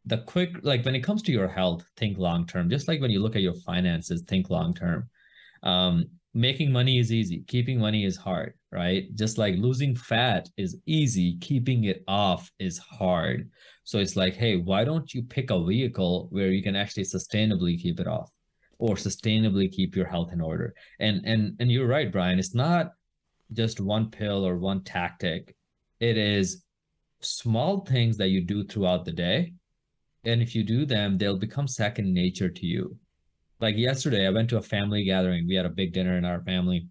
The 0.05 0.19
quick 0.19 0.57
like 0.63 0.85
when 0.85 0.95
it 0.95 1.01
comes 1.01 1.23
to 1.23 1.33
your 1.33 1.49
health 1.49 1.85
think 1.97 2.19
long 2.19 2.47
term. 2.47 2.69
Just 2.69 2.89
like 2.89 3.01
when 3.01 3.11
you 3.11 3.23
look 3.23 3.37
at 3.37 3.43
your 3.43 3.55
finances 3.55 4.23
think 4.23 4.51
long 4.51 4.75
term. 4.75 5.09
Um, 5.63 6.11
making 6.35 6.73
money 6.73 6.99
is 6.99 7.13
easy 7.13 7.45
keeping 7.47 7.79
money 7.79 8.05
is 8.05 8.17
hard 8.17 8.55
right 8.73 9.15
just 9.15 9.39
like 9.39 9.55
losing 9.57 9.95
fat 9.95 10.49
is 10.57 10.77
easy 10.87 11.39
keeping 11.41 11.85
it 11.85 12.03
off 12.09 12.51
is 12.59 12.79
hard 12.79 13.49
so 13.85 13.99
it's 13.99 14.17
like 14.17 14.35
hey 14.35 14.57
why 14.57 14.85
don't 14.85 15.15
you 15.15 15.23
pick 15.23 15.51
a 15.51 15.65
vehicle 15.65 16.29
where 16.31 16.51
you 16.51 16.63
can 16.63 16.75
actually 16.75 17.05
sustainably 17.05 17.81
keep 17.81 18.01
it 18.01 18.09
off 18.09 18.31
or 18.79 18.97
sustainably 18.97 19.71
keep 19.71 19.97
your 19.97 20.07
health 20.07 20.33
in 20.33 20.41
order. 20.41 20.75
And 21.01 21.23
and 21.25 21.57
and 21.61 21.71
you're 21.71 21.87
right, 21.87 22.11
Brian. 22.11 22.39
It's 22.39 22.55
not 22.55 22.93
just 23.53 23.81
one 23.81 24.11
pill 24.11 24.47
or 24.47 24.59
one 24.59 24.83
tactic. 24.83 25.55
It 26.01 26.17
is 26.17 26.65
small 27.21 27.85
things 27.85 28.17
that 28.19 28.29
you 28.29 28.43
do 28.43 28.65
throughout 28.65 29.05
the 29.05 29.13
day. 29.13 29.55
And 30.25 30.43
if 30.43 30.55
you 30.55 30.65
do 30.65 30.87
them, 30.87 31.17
they'll 31.17 31.39
become 31.39 31.69
second 31.69 32.13
nature 32.13 32.49
to 32.49 32.67
you. 32.67 32.97
Like 33.65 33.77
yesterday, 33.77 34.27
I 34.27 34.31
went 34.31 34.49
to 34.51 34.59
a 34.59 34.63
family 34.63 35.05
gathering. 35.05 35.47
We 35.49 35.55
had 35.55 35.67
a 35.67 35.71
big 35.71 35.93
dinner 35.93 36.17
in 36.17 36.25
our 36.25 36.43
family. 36.43 36.87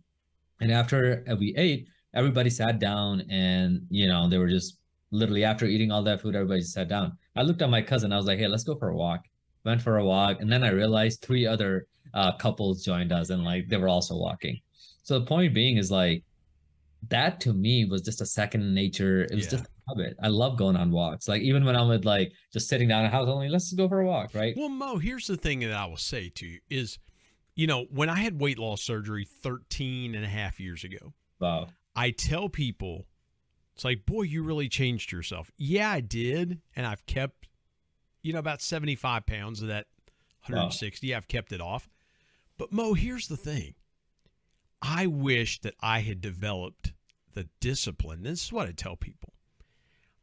And 0.59 0.71
after 0.71 1.23
we 1.39 1.55
ate, 1.55 1.88
everybody 2.13 2.49
sat 2.49 2.79
down 2.79 3.23
and, 3.29 3.81
you 3.89 4.07
know, 4.07 4.27
they 4.27 4.38
were 4.38 4.49
just 4.49 4.77
literally 5.12 5.43
after 5.43 5.65
eating 5.65 5.91
all 5.91 6.03
that 6.03 6.21
food, 6.21 6.36
everybody 6.36 6.62
sat 6.62 6.88
down. 6.88 7.17
I 7.36 7.41
looked 7.43 7.62
at 7.62 7.69
my 7.69 7.81
cousin. 7.81 8.12
I 8.12 8.17
was 8.17 8.25
like, 8.25 8.39
hey, 8.39 8.47
let's 8.47 8.63
go 8.63 8.75
for 8.75 8.89
a 8.89 8.95
walk 8.95 9.21
went 9.63 9.81
for 9.81 9.97
a 9.97 10.05
walk, 10.05 10.41
and 10.41 10.51
then 10.51 10.63
I 10.63 10.71
realized 10.71 11.21
three 11.21 11.45
other 11.45 11.88
uh, 12.13 12.33
couples 12.38 12.83
joined 12.83 13.12
us, 13.12 13.29
and 13.29 13.43
like 13.43 13.67
they 13.67 13.77
were 13.77 13.88
also 13.88 14.15
walking. 14.15 14.59
So 15.03 15.19
the 15.19 15.25
point 15.25 15.53
being 15.53 15.77
is 15.77 15.91
like 15.91 16.23
that 17.09 17.39
to 17.41 17.53
me 17.53 17.86
was 17.86 18.01
just 18.01 18.21
a 18.21 18.25
second 18.25 18.73
nature. 18.73 19.23
It 19.23 19.36
was 19.36 19.45
yeah. 19.45 19.51
just 19.51 19.65
a 19.88 19.89
habit. 19.89 20.17
I 20.22 20.28
love 20.28 20.58
going 20.58 20.76
on 20.76 20.91
walks. 20.91 21.28
Like 21.28 21.41
even 21.41 21.65
when 21.65 21.76
I'm 21.76 21.88
with 21.88 22.06
like 22.06 22.32
just 22.52 22.67
sitting 22.67 22.88
down 22.88 23.06
at 23.06 23.12
house 23.12 23.28
only, 23.28 23.50
let's 23.50 23.65
just 23.65 23.78
go 23.78 23.88
for 23.88 24.02
a 24.02 24.06
walk, 24.06 24.34
right? 24.34 24.54
Well, 24.58 24.69
Moe, 24.69 24.98
here's 24.98 25.28
the 25.28 25.38
thing 25.38 25.60
that 25.62 25.74
I 25.74 25.86
will 25.86 25.98
say 25.98 26.30
to 26.36 26.46
you 26.46 26.60
is, 26.69 27.00
you 27.56 27.67
know, 27.67 27.86
when 27.91 28.10
I 28.10 28.19
had 28.19 28.39
weight 28.39 28.60
loss 28.60 28.82
surgery 28.82 29.26
13 29.26 30.15
and 30.15 30.26
a 30.26 30.30
half 30.30 30.60
years 30.60 30.84
ago, 30.84 31.13
wow. 31.39 31.67
I 31.96 32.12
tell 32.12 32.50
people, 32.50 33.06
it's 33.76 33.86
like, 33.86 34.06
boy, 34.06 34.24
you 34.24 34.43
really 34.43 34.69
changed 34.69 35.12
yourself. 35.12 35.52
Yeah, 35.58 35.91
I 35.91 36.00
did. 36.00 36.62
And 36.76 36.86
I've 36.86 37.06
kept 37.06 37.43
you 38.24 38.34
know, 38.34 38.39
about 38.39 38.62
75 38.62 39.26
pounds 39.26 39.62
of 39.62 39.67
that 39.67 39.86
160. 40.48 41.12
Wow. 41.12 41.17
I've 41.17 41.28
kept 41.28 41.52
it 41.52 41.62
off. 41.62 41.89
But 42.58 42.72
Moe, 42.72 42.93
here's 42.93 43.28
the 43.28 43.38
thing. 43.38 43.76
I 44.82 45.08
wish 45.08 45.62
that 45.62 45.76
I 45.82 46.00
had 46.00 46.22
developed 46.22 46.93
the 47.34 47.48
discipline. 47.60 48.24
This 48.24 48.46
is 48.46 48.54
what 48.54 48.67
I 48.67 48.72
tell 48.72 48.96
people. 48.96 49.33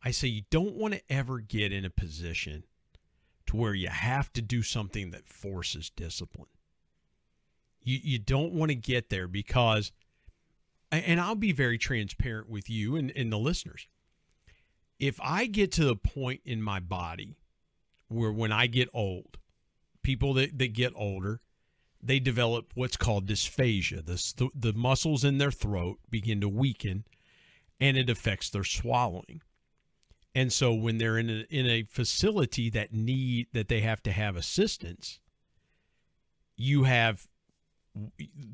I 0.03 0.11
say 0.11 0.29
you 0.29 0.43
don't 0.51 0.77
want 0.77 0.95
to 0.95 1.03
ever 1.11 1.41
get 1.41 1.73
in 1.73 1.85
a 1.85 1.91
position 1.91 2.65
to 3.47 3.57
where 3.57 3.75
you 3.75 3.89
have 3.89 4.33
to 4.35 4.43
do 4.43 4.63
something 4.63 5.11
that 5.11 5.27
forces 5.27 5.91
discipline. 5.91 6.49
You 7.83 7.99
you 8.03 8.19
don't 8.19 8.53
want 8.53 8.71
to 8.71 8.77
get 8.77 9.09
there 9.09 9.29
because 9.29 9.93
and 10.93 11.21
I'll 11.21 11.35
be 11.35 11.53
very 11.53 11.79
transparent 11.79 12.49
with 12.49 12.69
you 12.69 12.97
and, 12.97 13.13
and 13.15 13.33
the 13.33 13.39
listeners. 13.39 13.87
If 14.99 15.19
I 15.23 15.47
get 15.47 15.73
to 15.73 15.85
the 15.85 15.97
point 15.97 16.41
in 16.45 16.61
my 16.63 16.81
body 16.81 17.37
where 18.09 18.33
when 18.33 18.53
I 18.53 18.67
get 18.67 18.89
old, 18.93 19.39
people 20.03 20.35
that, 20.35 20.59
that 20.59 20.73
get 20.73 20.93
older, 20.97 21.41
they 22.03 22.19
develop 22.19 22.73
what's 22.75 22.97
called 22.97 23.27
dysphagia. 23.27 24.05
The, 24.05 24.49
the 24.55 24.73
muscles 24.73 25.25
in 25.25 25.39
their 25.39 25.53
throat 25.53 26.01
begin 26.11 26.41
to 26.41 26.49
weaken 26.49 27.05
and 27.79 27.97
it 27.97 28.11
affects 28.11 28.51
their 28.51 28.65
swallowing. 28.65 29.43
And 30.35 30.53
so 30.53 30.73
when 30.73 30.99
they're 30.99 31.19
in 31.19 31.29
a, 31.29 31.47
in 31.51 31.67
a 31.67 31.83
facility 31.83 32.71
that 32.71 32.93
need 32.93 33.49
that 33.53 33.69
they 33.69 33.81
have 33.81 34.03
to 34.05 34.13
have 34.13 34.37
assistance, 34.37 35.19
you 36.57 36.85
have 36.85 37.27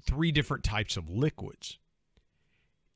three 0.07 0.33
different 0.33 0.65
types 0.65 0.97
of 0.97 1.11
liquids. 1.11 1.79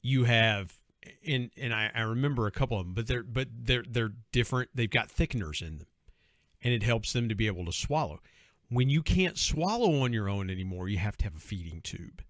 You 0.03 0.25
have 0.25 0.79
and 1.27 1.51
and 1.59 1.75
I, 1.75 1.91
I 1.95 2.03
remember 2.03 2.47
a 2.47 2.51
couple 2.51 2.79
of 2.79 2.87
them, 2.87 2.95
but 2.95 3.07
they're 3.07 3.23
but 3.23 3.49
they're 3.53 3.85
they're 3.87 4.13
different. 4.33 4.71
They've 4.75 4.91
got 4.91 5.09
thickeners 5.09 5.61
in 5.61 5.79
them 5.79 5.87
and 6.63 6.73
it 6.75 6.83
helps 6.83 7.13
them 7.13 7.29
to 7.29 7.35
be 7.35 7.47
able 7.47 7.65
to 7.67 7.73
swallow. 7.73 8.21
When 8.69 8.89
you 8.89 9.03
can't 9.03 9.37
swallow 9.37 10.03
on 10.03 10.13
your 10.13 10.29
own 10.29 10.49
anymore, 10.51 10.89
you 10.89 10.99
have 10.99 11.17
to 11.19 11.25
have 11.25 11.37
a 11.37 11.41
feeding 11.41 11.81
tube. 11.81 12.23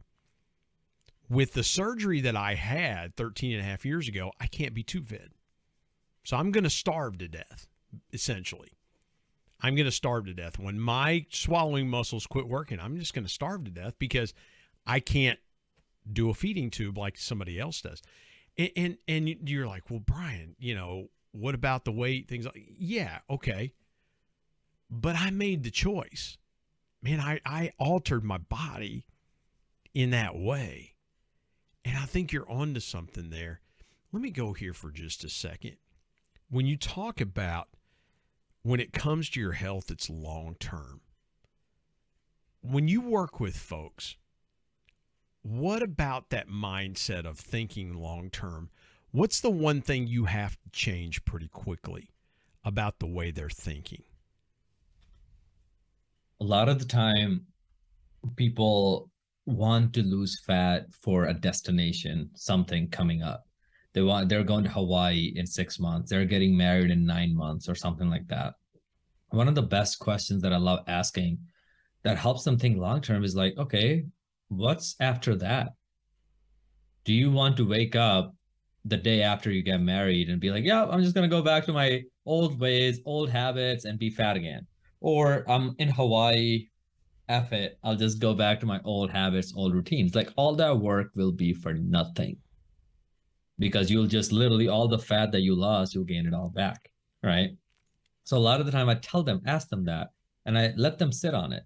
With 1.29 1.53
the 1.53 1.63
surgery 1.63 2.21
that 2.23 2.35
I 2.35 2.55
had 2.55 3.15
13 3.17 3.53
and 3.53 3.61
a 3.61 3.65
half 3.65 3.85
years 3.85 4.09
ago, 4.09 4.33
I 4.41 4.47
can't 4.47 4.75
be 4.75 4.83
tube 4.83 5.09
fed. 5.09 5.31
So 6.25 6.37
I'm 6.37 6.51
going 6.51 6.65
to 6.65 6.71
starve 6.71 7.19
to 7.19 7.29
death, 7.29 7.67
essentially. 8.13 8.73
I'm 9.61 9.75
going 9.75 9.87
to 9.87 9.93
starve 9.93 10.27
to 10.27 10.35
death. 10.35 10.59
When 10.59 10.81
my 10.81 11.27
swallowing 11.31 11.89
muscles 11.89 12.27
quit 12.27 12.49
working, 12.49 12.81
I'm 12.81 12.99
just 12.99 13.15
going 13.15 13.25
to 13.25 13.31
starve 13.31 13.65
to 13.65 13.71
death 13.71 13.95
because 13.99 14.33
I 14.87 15.01
can't 15.01 15.39
do 16.11 16.31
a 16.31 16.35
feeding 16.35 16.71
tube 16.71 16.97
like 16.97 17.17
somebody 17.19 17.59
else 17.59 17.83
does. 17.83 18.03
And, 18.57 18.71
and 18.77 18.99
and 19.07 19.49
you're 19.49 19.67
like, 19.67 19.91
well, 19.91 20.01
Brian, 20.01 20.57
you 20.59 20.75
know, 20.75 21.09
what 21.33 21.55
about 21.55 21.85
the 21.85 21.93
weight? 21.93 22.29
Things 22.29 22.47
like, 22.47 22.65
yeah, 22.79 23.19
okay. 23.29 23.73
But 24.91 25.17
I 25.17 25.31
made 25.31 25.63
the 25.63 25.71
choice. 25.71 26.37
Man, 27.03 27.21
I, 27.21 27.41
I 27.47 27.73
altered 27.79 28.25
my 28.25 28.39
body 28.39 29.05
in 29.95 30.11
that 30.11 30.37
way. 30.37 30.95
And 31.85 31.97
I 31.97 32.05
think 32.05 32.33
you're 32.33 32.51
onto 32.51 32.81
something 32.81 33.31
there. 33.31 33.61
let 34.13 34.23
me 34.23 34.31
go 34.31 34.53
here 34.53 34.75
for 34.75 34.91
just 34.91 35.25
a 35.25 35.29
second. 35.29 35.77
When 36.51 36.67
you 36.67 36.77
talk 36.77 37.21
about 37.21 37.69
when 38.63 38.81
it 38.81 38.93
comes 38.93 39.31
to 39.31 39.41
your 39.41 39.53
health, 39.53 39.89
it's 39.89 40.11
long 40.11 40.57
term. 40.59 41.01
When 42.61 42.89
you 42.89 43.01
work 43.01 43.39
with 43.39 43.57
folks, 43.57 44.17
what 45.43 45.81
about 45.81 46.31
that 46.31 46.49
mindset 46.49 47.25
of 47.25 47.39
thinking 47.39 47.95
long 47.95 48.31
term? 48.31 48.69
What's 49.13 49.41
the 49.41 49.51
one 49.51 49.81
thing 49.81 50.09
you 50.09 50.25
have 50.25 50.53
to 50.61 50.71
change 50.73 51.25
pretty 51.25 51.49
quickly 51.49 52.11
about 52.65 52.99
the 52.99 53.07
way 53.07 53.31
they're 53.31 53.49
thinking? 53.49 54.03
A 56.41 56.45
lot 56.45 56.69
of 56.69 56.81
the 56.81 56.85
time, 56.85 57.47
people 58.35 59.11
want 59.47 59.95
to 59.95 60.03
lose 60.03 60.43
fat 60.45 60.87
for 60.93 61.27
a 61.27 61.35
destination, 61.35 62.31
something 62.35 62.89
coming 62.89 63.23
up. 63.23 63.47
They 63.93 64.03
want 64.03 64.29
they're 64.29 64.45
going 64.45 64.65
to 64.65 64.71
Hawaii 64.71 65.33
in 65.37 65.47
six 65.47 65.79
months, 65.79 66.11
they're 66.11 66.25
getting 66.25 66.57
married 66.57 66.91
in 66.91 67.05
nine 67.05 67.35
months 67.35 67.69
or 67.69 67.75
something 67.75 68.09
like 68.09 68.27
that. 68.29 68.55
One 69.31 69.49
of 69.49 69.55
the 69.55 69.63
best 69.63 69.99
questions 69.99 70.43
that 70.43 70.53
I 70.53 70.59
love 70.59 70.81
asking 70.87 71.39
that 72.03 72.17
helps 72.17 72.45
them 72.45 72.59
think 72.59 72.79
long 72.79 73.01
term 73.01 73.25
is 73.25 73.35
like, 73.35 73.57
okay, 73.59 74.05
what's 74.49 74.97
after 75.01 75.37
that? 75.37 75.71
Do 77.05 77.13
you 77.13 77.31
want 77.31 77.57
to 77.57 77.69
wake 77.69 77.97
up 77.97 78.35
the 78.85 78.97
day 78.97 79.23
after 79.23 79.51
you 79.51 79.63
get 79.63 79.81
married 79.81 80.29
and 80.29 80.41
be 80.41 80.51
like, 80.51 80.65
yeah, 80.65 80.87
I'm 80.87 81.03
just 81.03 81.15
gonna 81.15 81.29
go 81.29 81.43
back 81.43 81.65
to 81.67 81.73
my 81.73 82.03
old 82.27 82.61
ways, 82.61 83.01
old 83.05 83.31
habits, 83.31 83.85
and 83.85 83.99
be 83.99 84.11
fat 84.11 84.37
again? 84.37 84.67
Or 85.01 85.45
I'm 85.51 85.75
in 85.79 85.89
Hawaii, 85.89 86.69
F 87.29 87.53
it, 87.53 87.79
I'll 87.85 87.97
just 87.97 88.21
go 88.21 88.35
back 88.35 88.61
to 88.61 88.67
my 88.67 88.81
old 88.85 89.11
habits, 89.11 89.53
old 89.57 89.75
routines. 89.75 90.15
Like 90.15 90.31
all 90.37 90.55
that 90.57 90.79
work 90.79 91.11
will 91.15 91.33
be 91.33 91.53
for 91.55 91.73
nothing. 91.73 92.37
Because 93.61 93.91
you'll 93.91 94.07
just 94.07 94.33
literally 94.33 94.67
all 94.67 94.89
the 94.89 94.99
fat 94.99 95.31
that 95.31 95.43
you 95.43 95.55
lost, 95.55 95.95
you'll 95.95 96.03
gain 96.03 96.27
it 96.27 96.35
all 96.35 96.49
back. 96.49 96.91
Right. 97.23 97.51
So 98.25 98.37
a 98.37 98.39
lot 98.39 98.59
of 98.59 98.67
the 98.67 98.73
time 98.73 98.89
I 98.89 98.97
tell 98.97 99.23
them, 99.23 99.43
ask 99.47 99.69
them 99.69 99.85
that, 99.85 100.09
and 100.47 100.59
I 100.59 100.73
let 100.77 100.99
them 100.99 101.13
sit 101.13 101.35
on 101.35 101.53
it. 101.53 101.63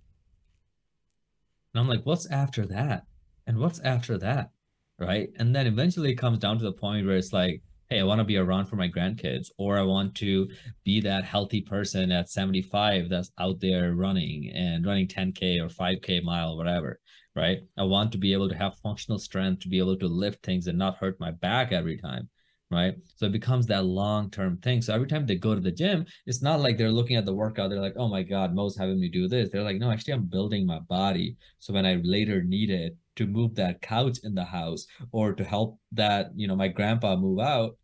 And 1.73 1.81
I'm 1.81 1.89
like, 1.89 2.05
what's 2.05 2.31
after 2.31 2.67
that? 2.67 3.05
And 3.47 3.59
what's 3.59 3.81
after 3.81 4.19
that? 4.19 4.51
Right. 4.99 5.31
And 5.39 5.55
then 5.55 5.67
eventually 5.67 6.11
it 6.13 6.17
comes 6.17 6.39
down 6.39 6.59
to 6.59 6.65
the 6.65 6.73
point 6.73 7.07
where 7.07 7.17
it's 7.17 7.33
like, 7.33 7.63
hey, 7.91 8.01
I 8.01 8.05
want 8.05 8.19
to 8.19 8.25
be 8.25 8.39
around 8.39 8.67
for 8.67 8.77
my 8.77 8.89
grandkids, 8.89 9.49
or 9.59 9.79
I 9.79 9.83
want 9.83 10.15
to 10.17 10.49
be 10.85 11.01
that 11.03 11.25
healthy 11.25 11.61
person 11.61 12.11
at 12.11 12.31
75 12.31 13.09
that's 13.09 13.31
out 13.39 13.61
there 13.61 13.95
running 13.95 14.51
and 14.55 14.87
running 14.87 15.07
10K 15.07 15.61
or 15.61 15.69
5K 15.69 16.23
mile, 16.23 16.57
whatever. 16.57 16.99
Right. 17.37 17.63
I 17.77 17.83
want 17.83 18.13
to 18.13 18.19
be 18.19 18.33
able 18.33 18.49
to 18.49 18.55
have 18.55 18.79
functional 18.79 19.19
strength 19.19 19.63
to 19.63 19.69
be 19.69 19.79
able 19.79 19.97
to 19.97 20.07
lift 20.07 20.45
things 20.45 20.69
and 20.69 20.79
not 20.79 20.99
hurt 20.99 21.19
my 21.19 21.33
back 21.33 21.73
every 21.73 21.99
time 21.99 22.29
right? 22.75 22.95
So 23.17 23.27
it 23.27 23.33
becomes 23.33 23.67
that 23.67 23.85
long 23.85 24.31
term 24.31 24.59
thing. 24.59 24.83
So 24.83 24.95
every 24.95 25.07
time 25.07 25.27
they 25.27 25.37
go 25.37 25.55
to 25.55 25.61
the 25.61 25.71
gym, 25.71 26.07
it's 26.27 26.43
not 26.43 26.61
like 26.61 26.77
they're 26.77 26.91
looking 26.91 27.17
at 27.17 27.25
the 27.25 27.35
workout, 27.35 27.71
they're 27.71 27.81
like, 27.81 27.97
oh 27.97 28.09
my 28.09 28.23
God, 28.23 28.55
Moe's 28.55 28.77
having 28.77 29.01
me 29.01 29.09
do 29.09 29.29
this. 29.29 29.49
They're 29.51 29.63
like, 29.63 29.79
no, 29.79 29.91
actually, 29.91 30.15
I'm 30.15 30.25
building 30.25 30.67
my 30.67 30.81
body. 30.81 31.37
So 31.61 31.73
when 31.73 31.87
I 31.87 32.01
later 32.03 32.43
need 32.43 32.71
it 32.71 32.97
to 33.17 33.27
move 33.27 33.55
that 33.55 33.81
couch 33.81 34.19
in 34.25 34.35
the 34.35 34.45
house 34.45 34.87
or 35.13 35.33
to 35.35 35.45
help 35.45 35.79
that, 35.93 36.31
you 36.35 36.49
know, 36.49 36.57
my 36.57 36.69
grandpa 36.69 37.17
move 37.17 37.39
out, 37.39 37.77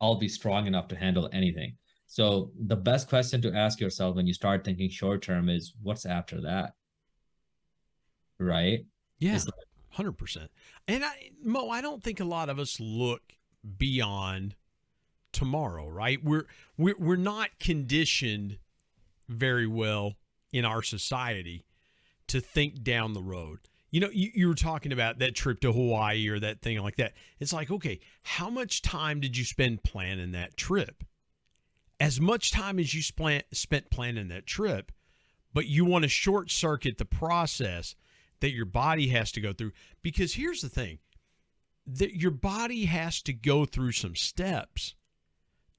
I'll 0.00 0.16
be 0.18 0.28
strong 0.28 0.66
enough 0.66 0.88
to 0.88 0.96
handle 0.96 1.28
anything. 1.32 1.76
So 2.06 2.52
the 2.66 2.76
best 2.76 3.08
question 3.08 3.42
to 3.42 3.54
ask 3.54 3.80
yourself 3.80 4.16
when 4.16 4.26
you 4.26 4.34
start 4.34 4.64
thinking 4.64 4.90
short 4.90 5.22
term 5.22 5.48
is 5.48 5.74
what's 5.82 6.06
after 6.06 6.40
that? 6.42 6.72
Right? 8.38 8.84
Yeah. 9.18 9.38
Hundred 9.90 10.12
percent. 10.12 10.50
And 10.86 11.04
I 11.04 11.30
Moe, 11.42 11.70
I 11.70 11.80
don't 11.80 12.02
think 12.02 12.20
a 12.20 12.24
lot 12.24 12.48
of 12.48 12.58
us 12.58 12.78
look 12.78 13.22
beyond 13.78 14.54
tomorrow, 15.32 15.88
right? 15.88 16.22
We're 16.22 16.46
we're 16.76 16.96
we're 16.98 17.16
not 17.16 17.50
conditioned 17.58 18.58
very 19.28 19.66
well 19.66 20.14
in 20.52 20.64
our 20.64 20.82
society 20.82 21.64
to 22.28 22.40
think 22.40 22.82
down 22.82 23.12
the 23.12 23.22
road. 23.22 23.58
You 23.90 24.00
know, 24.00 24.10
you, 24.12 24.30
you 24.34 24.48
were 24.48 24.54
talking 24.54 24.92
about 24.92 25.18
that 25.18 25.34
trip 25.34 25.60
to 25.60 25.72
Hawaii 25.72 26.28
or 26.28 26.38
that 26.38 26.60
thing 26.60 26.78
like 26.78 26.96
that. 26.96 27.14
It's 27.40 27.52
like, 27.54 27.70
okay, 27.70 28.00
how 28.22 28.50
much 28.50 28.82
time 28.82 29.20
did 29.20 29.36
you 29.36 29.44
spend 29.44 29.82
planning 29.82 30.32
that 30.32 30.56
trip? 30.56 31.04
As 31.98 32.20
much 32.20 32.52
time 32.52 32.78
as 32.78 32.94
you 32.94 33.02
spent 33.02 33.44
spent 33.52 33.90
planning 33.90 34.28
that 34.28 34.46
trip, 34.46 34.92
but 35.54 35.66
you 35.66 35.84
want 35.84 36.02
to 36.02 36.08
short 36.08 36.50
circuit 36.50 36.98
the 36.98 37.04
process 37.04 37.94
that 38.40 38.52
your 38.52 38.66
body 38.66 39.08
has 39.08 39.32
to 39.32 39.40
go 39.40 39.52
through. 39.52 39.72
Because 40.02 40.34
here's 40.34 40.60
the 40.62 40.68
thing 40.68 40.98
that 41.86 42.14
your 42.14 42.30
body 42.30 42.84
has 42.84 43.22
to 43.22 43.32
go 43.32 43.64
through 43.64 43.92
some 43.92 44.14
steps 44.14 44.94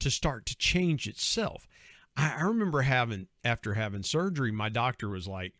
to 0.00 0.10
start 0.10 0.46
to 0.46 0.56
change 0.56 1.06
itself. 1.06 1.68
I, 2.16 2.34
I 2.38 2.42
remember 2.42 2.82
having 2.82 3.28
after 3.44 3.74
having 3.74 4.02
surgery, 4.02 4.50
my 4.50 4.68
doctor 4.68 5.08
was 5.08 5.28
like, 5.28 5.54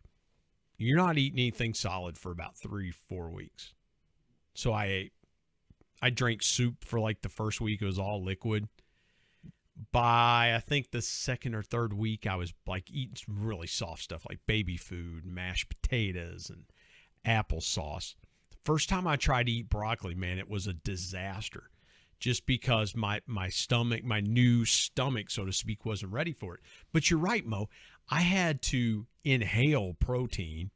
"You're 0.77 0.97
not 0.97 1.17
eating 1.17 1.39
anything 1.39 1.73
solid 1.73 2.17
for 2.17 2.31
about 2.31 2.57
three, 2.57 2.91
four 2.91 3.29
weeks." 3.29 3.73
So 4.53 4.73
I 4.73 4.85
ate. 4.85 5.13
I 6.01 6.09
drank 6.09 6.41
soup 6.41 6.83
for 6.83 6.99
like 6.99 7.21
the 7.21 7.29
first 7.29 7.61
week. 7.61 7.81
It 7.81 7.85
was 7.85 7.99
all 7.99 8.23
liquid. 8.23 8.67
By 9.91 10.53
I 10.55 10.59
think 10.59 10.91
the 10.91 11.01
second 11.01 11.55
or 11.55 11.63
third 11.63 11.93
week, 11.93 12.27
I 12.27 12.35
was 12.35 12.53
like 12.67 12.91
eating 12.91 13.15
really 13.27 13.67
soft 13.67 14.03
stuff 14.03 14.25
like 14.27 14.39
baby 14.45 14.77
food, 14.77 15.25
mashed 15.25 15.69
potatoes, 15.69 16.49
and 16.49 16.65
applesauce. 17.25 18.15
First 18.63 18.89
time 18.89 19.07
I 19.07 19.15
tried 19.15 19.47
to 19.47 19.51
eat 19.51 19.69
broccoli, 19.69 20.15
man, 20.15 20.37
it 20.37 20.49
was 20.49 20.67
a 20.67 20.73
disaster. 20.73 21.69
Just 22.19 22.45
because 22.45 22.95
my 22.95 23.21
my 23.25 23.49
stomach, 23.49 24.03
my 24.03 24.19
new 24.19 24.63
stomach, 24.63 25.31
so 25.31 25.43
to 25.43 25.51
speak, 25.51 25.85
wasn't 25.85 26.11
ready 26.11 26.33
for 26.33 26.53
it. 26.53 26.61
But 26.93 27.09
you're 27.09 27.19
right, 27.19 27.43
Moe. 27.43 27.67
I 28.09 28.21
had 28.21 28.61
to 28.63 29.07
inhale 29.23 29.95
protein 29.95 30.69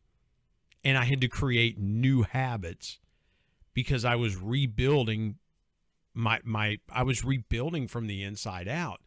and 0.85 0.97
I 0.97 1.05
had 1.05 1.19
to 1.21 1.27
create 1.27 1.79
new 1.79 2.21
habits 2.21 2.99
because 3.73 4.05
I 4.05 4.15
was 4.15 4.37
rebuilding 4.37 5.35
my 6.13 6.39
my 6.43 6.77
I 6.89 7.03
was 7.03 7.25
rebuilding 7.25 7.87
from 7.87 8.07
the 8.07 8.23
inside 8.23 8.67
out. 8.67 9.01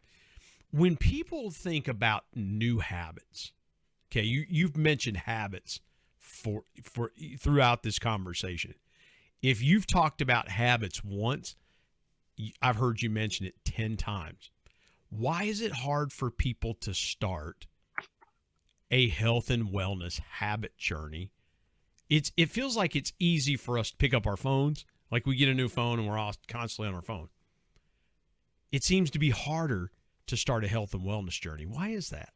When 0.71 0.97
people 0.97 1.49
think 1.49 1.87
about 1.87 2.25
new 2.35 2.79
habits, 2.79 3.53
okay, 4.11 4.23
you 4.23 4.45
you've 4.47 4.77
mentioned 4.77 5.17
habits 5.17 5.79
for 6.29 6.63
for 6.83 7.11
throughout 7.37 7.83
this 7.83 7.99
conversation. 7.99 8.75
If 9.41 9.61
you've 9.61 9.87
talked 9.87 10.21
about 10.21 10.49
habits 10.49 11.03
once, 11.03 11.55
I've 12.61 12.75
heard 12.75 13.01
you 13.01 13.09
mention 13.09 13.45
it 13.45 13.55
10 13.65 13.97
times. 13.97 14.51
Why 15.09 15.43
is 15.43 15.61
it 15.61 15.71
hard 15.71 16.11
for 16.11 16.29
people 16.29 16.73
to 16.75 16.93
start 16.93 17.65
a 18.91 19.09
health 19.09 19.49
and 19.49 19.69
wellness 19.69 20.19
habit 20.19 20.77
journey? 20.77 21.31
It's 22.09 22.31
it 22.37 22.49
feels 22.49 22.75
like 22.75 22.95
it's 22.95 23.13
easy 23.19 23.55
for 23.55 23.77
us 23.77 23.91
to 23.91 23.97
pick 23.97 24.13
up 24.13 24.27
our 24.27 24.37
phones, 24.37 24.85
like 25.11 25.25
we 25.25 25.35
get 25.35 25.49
a 25.49 25.53
new 25.53 25.69
phone 25.69 25.99
and 25.99 26.07
we're 26.07 26.17
all 26.17 26.33
constantly 26.47 26.89
on 26.89 26.95
our 26.95 27.01
phone. 27.01 27.29
It 28.71 28.83
seems 28.83 29.09
to 29.11 29.19
be 29.19 29.31
harder 29.31 29.91
to 30.27 30.37
start 30.37 30.63
a 30.63 30.67
health 30.67 30.93
and 30.93 31.03
wellness 31.03 31.39
journey. 31.39 31.65
Why 31.65 31.89
is 31.89 32.09
that? 32.09 32.33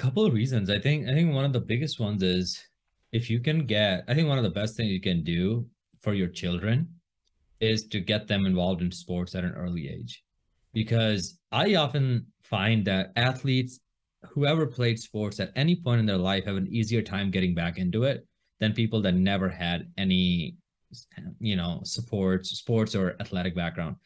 Couple 0.00 0.24
of 0.24 0.32
reasons. 0.32 0.70
I 0.70 0.78
think 0.78 1.08
I 1.08 1.12
think 1.12 1.34
one 1.34 1.44
of 1.44 1.52
the 1.52 1.60
biggest 1.60 2.00
ones 2.00 2.22
is 2.22 2.58
if 3.12 3.28
you 3.28 3.38
can 3.38 3.66
get 3.66 4.04
I 4.08 4.14
think 4.14 4.28
one 4.28 4.38
of 4.38 4.44
the 4.44 4.58
best 4.60 4.74
things 4.76 4.90
you 4.90 5.00
can 5.00 5.22
do 5.22 5.66
for 6.00 6.14
your 6.14 6.28
children 6.28 6.88
is 7.60 7.86
to 7.88 8.00
get 8.00 8.26
them 8.26 8.46
involved 8.46 8.80
in 8.80 8.90
sports 8.90 9.34
at 9.34 9.44
an 9.44 9.52
early 9.52 9.88
age. 9.88 10.24
Because 10.72 11.38
I 11.52 11.74
often 11.74 12.26
find 12.42 12.84
that 12.86 13.12
athletes 13.16 13.80
whoever 14.22 14.66
played 14.66 14.98
sports 14.98 15.38
at 15.38 15.52
any 15.54 15.76
point 15.76 16.00
in 16.00 16.06
their 16.06 16.24
life 16.30 16.46
have 16.46 16.56
an 16.56 16.68
easier 16.68 17.02
time 17.02 17.30
getting 17.30 17.54
back 17.54 17.76
into 17.76 18.04
it 18.04 18.26
than 18.58 18.72
people 18.72 19.02
that 19.02 19.14
never 19.14 19.48
had 19.48 19.86
any 19.98 20.56
you 21.38 21.56
know 21.56 21.80
sports 21.84 22.50
sports 22.50 22.94
or 22.94 23.16
athletic 23.20 23.54
background 23.54 23.96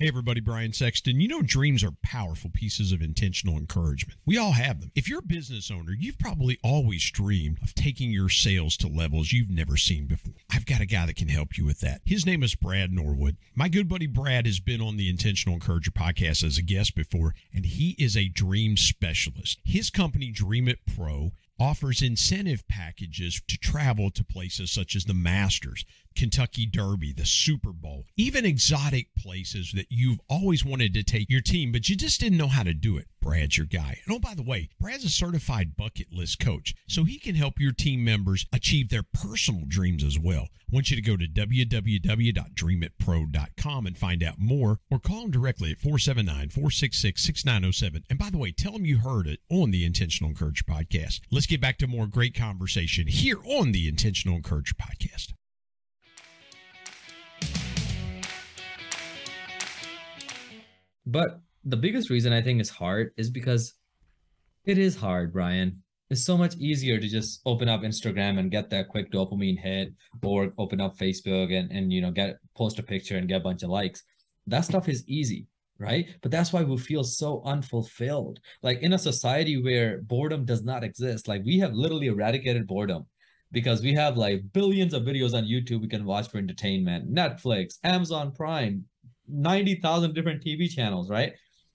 Hey 0.00 0.06
everybody, 0.06 0.40
Brian 0.40 0.72
Sexton. 0.72 1.20
You 1.20 1.26
know, 1.26 1.42
dreams 1.42 1.82
are 1.82 1.90
powerful 2.04 2.50
pieces 2.54 2.92
of 2.92 3.02
intentional 3.02 3.56
encouragement. 3.56 4.20
We 4.24 4.38
all 4.38 4.52
have 4.52 4.80
them. 4.80 4.92
If 4.94 5.08
you're 5.08 5.18
a 5.18 5.26
business 5.26 5.72
owner, 5.72 5.90
you've 5.90 6.20
probably 6.20 6.56
always 6.62 7.10
dreamed 7.10 7.58
of 7.64 7.74
taking 7.74 8.12
your 8.12 8.28
sales 8.28 8.76
to 8.76 8.86
levels 8.86 9.32
you've 9.32 9.50
never 9.50 9.76
seen 9.76 10.06
before. 10.06 10.34
I've 10.54 10.66
got 10.66 10.80
a 10.80 10.86
guy 10.86 11.06
that 11.06 11.16
can 11.16 11.26
help 11.26 11.58
you 11.58 11.66
with 11.66 11.80
that. 11.80 12.02
His 12.04 12.24
name 12.24 12.44
is 12.44 12.54
Brad 12.54 12.92
Norwood. 12.92 13.38
My 13.56 13.68
good 13.68 13.88
buddy 13.88 14.06
Brad 14.06 14.46
has 14.46 14.60
been 14.60 14.80
on 14.80 14.98
the 14.98 15.10
Intentional 15.10 15.54
Encourager 15.54 15.90
podcast 15.90 16.44
as 16.44 16.58
a 16.58 16.62
guest 16.62 16.94
before, 16.94 17.34
and 17.52 17.66
he 17.66 17.96
is 17.98 18.16
a 18.16 18.28
dream 18.28 18.76
specialist. 18.76 19.58
His 19.64 19.90
company, 19.90 20.30
Dream 20.30 20.68
It 20.68 20.78
Pro, 20.94 21.32
offers 21.58 22.02
incentive 22.02 22.66
packages 22.68 23.40
to 23.48 23.58
travel 23.58 24.10
to 24.10 24.24
places 24.24 24.70
such 24.70 24.94
as 24.94 25.04
the 25.04 25.14
Masters, 25.14 25.84
Kentucky 26.16 26.66
Derby, 26.66 27.12
the 27.12 27.26
Super 27.26 27.72
Bowl, 27.72 28.06
even 28.16 28.44
exotic 28.44 29.08
places 29.16 29.72
that 29.74 29.86
you've 29.90 30.20
always 30.28 30.64
wanted 30.64 30.94
to 30.94 31.02
take 31.02 31.30
your 31.30 31.40
team, 31.40 31.72
but 31.72 31.88
you 31.88 31.96
just 31.96 32.20
didn't 32.20 32.38
know 32.38 32.48
how 32.48 32.62
to 32.62 32.74
do 32.74 32.96
it. 32.96 33.06
Brad's 33.20 33.56
your 33.56 33.66
guy. 33.66 34.00
And 34.04 34.14
oh, 34.14 34.18
by 34.18 34.34
the 34.34 34.42
way, 34.42 34.68
Brad's 34.80 35.04
a 35.04 35.08
certified 35.08 35.76
bucket 35.76 36.12
list 36.12 36.38
coach, 36.40 36.74
so 36.86 37.04
he 37.04 37.18
can 37.18 37.34
help 37.34 37.58
your 37.58 37.72
team 37.72 38.04
members 38.04 38.46
achieve 38.52 38.88
their 38.88 39.02
personal 39.02 39.62
dreams 39.66 40.04
as 40.04 40.18
well. 40.18 40.48
I 40.70 40.74
want 40.74 40.90
you 40.90 40.96
to 40.96 41.02
go 41.02 41.16
to 41.16 41.26
www.dreamitpro.com 41.26 43.86
and 43.86 43.96
find 43.96 44.22
out 44.22 44.38
more, 44.38 44.76
or 44.90 44.98
call 44.98 45.22
them 45.22 45.30
directly 45.30 45.70
at 45.70 45.78
479 45.78 46.50
466 46.50 47.22
6907. 47.22 48.04
And 48.10 48.18
by 48.18 48.28
the 48.28 48.36
way, 48.36 48.52
tell 48.52 48.72
them 48.72 48.84
you 48.84 48.98
heard 48.98 49.26
it 49.26 49.40
on 49.50 49.70
the 49.70 49.86
Intentional 49.86 50.28
Encourager 50.28 50.64
podcast. 50.64 51.20
Let's 51.30 51.46
get 51.46 51.62
back 51.62 51.78
to 51.78 51.86
more 51.86 52.06
great 52.06 52.34
conversation 52.34 53.06
here 53.06 53.38
on 53.46 53.72
the 53.72 53.88
Intentional 53.88 54.36
Encourager 54.36 54.74
podcast. 54.74 55.32
But 61.06 61.40
the 61.64 61.78
biggest 61.78 62.10
reason 62.10 62.34
I 62.34 62.42
think 62.42 62.60
is 62.60 62.68
hard 62.68 63.12
is 63.16 63.30
because 63.30 63.72
it 64.66 64.76
is 64.76 64.96
hard, 64.96 65.32
Brian. 65.32 65.82
It's 66.10 66.24
so 66.24 66.38
much 66.38 66.56
easier 66.56 66.98
to 66.98 67.08
just 67.08 67.40
open 67.44 67.68
up 67.68 67.82
Instagram 67.82 68.38
and 68.38 68.50
get 68.50 68.70
that 68.70 68.88
quick 68.88 69.12
dopamine 69.12 69.58
hit, 69.58 69.92
or 70.22 70.52
open 70.58 70.80
up 70.80 70.96
Facebook 70.96 71.52
and 71.52 71.70
and 71.70 71.92
you 71.92 72.00
know 72.00 72.10
get 72.10 72.38
post 72.56 72.78
a 72.78 72.82
picture 72.82 73.16
and 73.16 73.28
get 73.28 73.40
a 73.40 73.44
bunch 73.44 73.62
of 73.62 73.70
likes. 73.70 74.02
That 74.46 74.64
stuff 74.64 74.88
is 74.88 75.04
easy, 75.06 75.46
right? 75.78 76.08
But 76.22 76.30
that's 76.30 76.52
why 76.52 76.62
we 76.62 76.78
feel 76.78 77.04
so 77.04 77.42
unfulfilled. 77.44 78.40
Like 78.62 78.80
in 78.80 78.94
a 78.94 78.98
society 78.98 79.62
where 79.62 80.00
boredom 80.02 80.44
does 80.44 80.64
not 80.64 80.84
exist, 80.84 81.28
like 81.28 81.42
we 81.44 81.58
have 81.58 81.74
literally 81.74 82.06
eradicated 82.06 82.66
boredom 82.66 83.06
because 83.52 83.82
we 83.82 83.94
have 83.94 84.16
like 84.16 84.42
billions 84.52 84.94
of 84.94 85.02
videos 85.02 85.34
on 85.34 85.44
YouTube 85.44 85.80
we 85.80 85.88
can 85.88 86.04
watch 86.04 86.28
for 86.28 86.38
entertainment, 86.38 87.12
Netflix, 87.12 87.78
Amazon 87.84 88.32
Prime, 88.32 88.84
90,000 89.28 90.14
different 90.14 90.42
TV 90.42 90.70
channels, 90.70 91.10
right? 91.10 91.32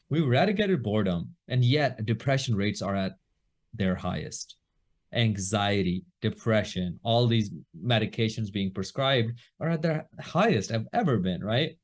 We 0.10 0.22
eradicated 0.22 0.84
boredom, 0.84 1.34
and 1.48 1.64
yet 1.64 2.06
depression 2.06 2.56
rates 2.56 2.82
are 2.82 2.96
at 2.96 3.14
their 3.74 3.96
highest. 3.96 4.58
Anxiety, 5.14 6.04
depression, 6.22 7.00
all 7.04 7.28
these 7.28 7.52
medications 7.80 8.52
being 8.52 8.72
prescribed 8.72 9.34
are 9.60 9.70
at 9.70 9.82
their 9.82 10.08
highest 10.20 10.72
I've 10.72 10.88
ever 10.94 11.18
been, 11.18 11.44
right? 11.44 11.78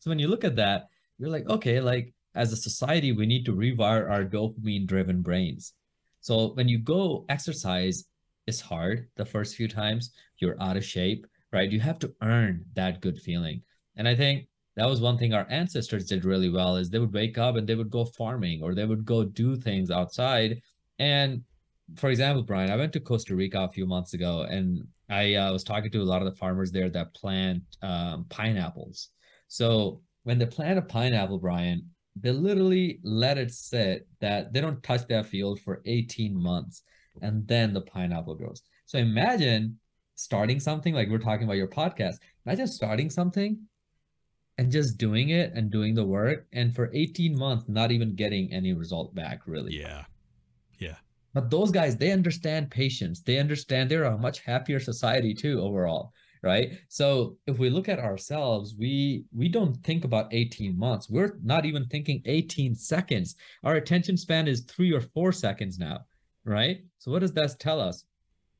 So 0.00 0.10
when 0.10 0.18
you 0.18 0.28
look 0.28 0.44
at 0.44 0.56
that, 0.56 0.88
you're 1.18 1.30
like, 1.30 1.48
okay, 1.48 1.80
like 1.80 2.12
as 2.34 2.52
a 2.52 2.56
society, 2.56 3.12
we 3.12 3.26
need 3.26 3.44
to 3.46 3.54
rewire 3.54 4.10
our 4.10 4.24
dopamine 4.24 4.86
driven 4.86 5.22
brains. 5.22 5.72
So 6.20 6.48
when 6.54 6.68
you 6.68 6.78
go 6.78 7.24
exercise, 7.28 8.04
it's 8.46 8.60
hard 8.60 9.08
the 9.16 9.24
first 9.24 9.56
few 9.56 9.68
times, 9.68 10.10
you're 10.38 10.60
out 10.60 10.76
of 10.76 10.84
shape, 10.84 11.26
right? 11.52 11.70
You 11.70 11.80
have 11.80 11.98
to 12.00 12.12
earn 12.22 12.64
that 12.74 13.00
good 13.00 13.20
feeling. 13.20 13.62
And 13.96 14.08
I 14.08 14.14
think 14.14 14.48
that 14.76 14.88
was 14.88 15.00
one 15.00 15.18
thing 15.18 15.32
our 15.32 15.46
ancestors 15.50 16.06
did 16.06 16.24
really 16.24 16.50
well 16.50 16.76
is 16.76 16.90
they 16.90 16.98
would 16.98 17.12
wake 17.12 17.38
up 17.38 17.56
and 17.56 17.66
they 17.66 17.76
would 17.76 17.90
go 17.90 18.04
farming 18.04 18.60
or 18.62 18.74
they 18.74 18.84
would 18.84 19.04
go 19.04 19.24
do 19.24 19.56
things 19.56 19.90
outside 19.90 20.60
and 20.98 21.42
for 21.96 22.10
example 22.10 22.42
brian 22.42 22.70
i 22.70 22.76
went 22.76 22.92
to 22.92 23.00
costa 23.00 23.34
rica 23.34 23.60
a 23.60 23.68
few 23.68 23.86
months 23.86 24.14
ago 24.14 24.46
and 24.48 24.86
i 25.10 25.34
uh, 25.34 25.52
was 25.52 25.64
talking 25.64 25.90
to 25.90 26.00
a 26.00 26.02
lot 26.02 26.22
of 26.22 26.26
the 26.26 26.38
farmers 26.38 26.70
there 26.72 26.88
that 26.88 27.12
plant 27.14 27.62
um, 27.82 28.24
pineapples. 28.30 29.10
So 29.48 30.00
when 30.22 30.38
they 30.38 30.46
plant 30.46 30.78
a 30.78 30.82
pineapple 30.82 31.38
brian 31.38 31.88
they 32.20 32.30
literally 32.30 33.00
let 33.02 33.38
it 33.38 33.52
sit 33.52 34.06
that 34.20 34.52
they 34.52 34.60
don't 34.60 34.82
touch 34.82 35.06
that 35.08 35.26
field 35.26 35.60
for 35.60 35.82
18 35.84 36.34
months 36.34 36.82
and 37.22 37.46
then 37.46 37.72
the 37.72 37.80
pineapple 37.80 38.36
grows. 38.36 38.62
So 38.86 38.98
imagine 38.98 39.78
starting 40.14 40.60
something 40.60 40.94
like 40.94 41.08
we're 41.08 41.18
talking 41.18 41.44
about 41.44 41.56
your 41.56 41.68
podcast 41.68 42.16
imagine 42.46 42.68
starting 42.68 43.10
something 43.10 43.58
and 44.58 44.70
just 44.70 44.96
doing 44.96 45.30
it 45.30 45.52
and 45.54 45.70
doing 45.72 45.92
the 45.94 46.04
work 46.04 46.46
and 46.52 46.72
for 46.72 46.88
18 46.94 47.36
months 47.36 47.64
not 47.68 47.90
even 47.90 48.14
getting 48.14 48.52
any 48.52 48.72
result 48.72 49.14
back 49.14 49.40
really. 49.46 49.76
Yeah 49.76 50.04
yeah. 50.78 50.96
But 51.32 51.50
those 51.50 51.70
guys 51.70 51.96
they 51.96 52.12
understand 52.12 52.70
patience. 52.70 53.20
They 53.20 53.38
understand 53.38 53.90
they're 53.90 54.04
a 54.04 54.18
much 54.18 54.40
happier 54.40 54.80
society 54.80 55.34
too 55.34 55.60
overall 55.60 56.12
right? 56.44 56.72
So 56.88 57.38
if 57.46 57.58
we 57.58 57.70
look 57.70 57.88
at 57.88 57.98
ourselves 57.98 58.74
we 58.78 59.24
we 59.34 59.48
don't 59.48 59.76
think 59.78 60.04
about 60.04 60.32
18 60.32 60.78
months. 60.78 61.08
We're 61.08 61.38
not 61.42 61.64
even 61.64 61.86
thinking 61.86 62.20
18 62.26 62.74
seconds. 62.74 63.34
Our 63.64 63.76
attention 63.76 64.18
span 64.18 64.46
is 64.46 64.60
3 64.64 64.92
or 64.92 65.00
4 65.00 65.32
seconds 65.32 65.78
now 65.78 66.00
right? 66.44 66.84
So 66.98 67.10
what 67.10 67.20
does 67.20 67.32
that 67.32 67.58
tell 67.58 67.80
us? 67.80 68.04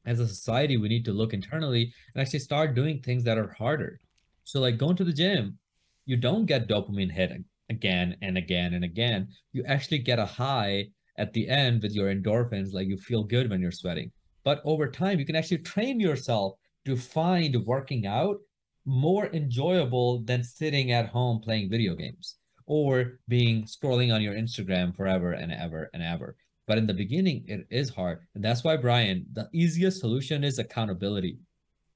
As 0.07 0.19
a 0.19 0.27
society 0.27 0.79
we 0.79 0.89
need 0.89 1.05
to 1.05 1.13
look 1.13 1.35
internally 1.35 1.93
and 2.15 2.23
actually 2.23 2.39
start 2.39 2.75
doing 2.75 3.01
things 3.01 3.23
that 3.25 3.39
are 3.39 3.53
harder. 3.53 4.01
So 4.45 4.61
like 4.61 4.79
going 4.79 4.97
to 4.97 5.05
the 5.05 5.13
gym 5.13 5.59
you 6.07 6.17
don't 6.17 6.47
get 6.47 6.69
dopamine 6.69 7.13
hit 7.13 7.33
again 7.71 8.17
and 8.23 8.39
again 8.39 8.75
and 8.75 8.85
again. 8.85 9.29
You 9.53 9.63
actually 9.67 9.99
get 9.99 10.19
a 10.19 10.27
high 10.27 10.89
at 11.17 11.33
the 11.33 11.49
end 11.49 11.83
with 11.83 11.93
your 11.93 12.15
endorphins, 12.15 12.73
like 12.73 12.89
you 12.89 12.97
feel 12.97 13.25
good 13.25 13.51
when 13.51 13.61
you're 13.61 13.71
sweating. 13.71 14.11
But 14.45 14.61
over 14.65 14.91
time, 14.91 15.19
you 15.19 15.27
can 15.27 15.37
actually 15.37 15.59
train 15.59 16.01
yourself 16.01 16.55
to 16.85 16.97
find 16.97 17.57
working 17.65 18.07
out 18.07 18.39
more 18.85 19.27
enjoyable 19.29 20.23
than 20.23 20.45
sitting 20.45 20.93
at 20.93 21.09
home 21.09 21.41
playing 21.41 21.71
video 21.71 21.95
games 21.95 22.37
or 22.67 23.19
being 23.29 23.65
scrolling 23.65 24.15
on 24.15 24.23
your 24.23 24.35
Instagram 24.35 24.95
forever 24.95 25.33
and 25.33 25.53
ever 25.53 25.91
and 25.95 26.03
ever. 26.03 26.37
But 26.67 26.79
in 26.79 26.87
the 26.87 26.95
beginning, 26.95 27.45
it 27.47 27.67
is 27.71 27.91
hard. 27.91 28.21
And 28.35 28.43
that's 28.43 28.65
why, 28.65 28.77
Brian, 28.77 29.27
the 29.33 29.49
easiest 29.53 30.01
solution 30.01 30.45
is 30.45 30.59
accountability. 30.59 31.39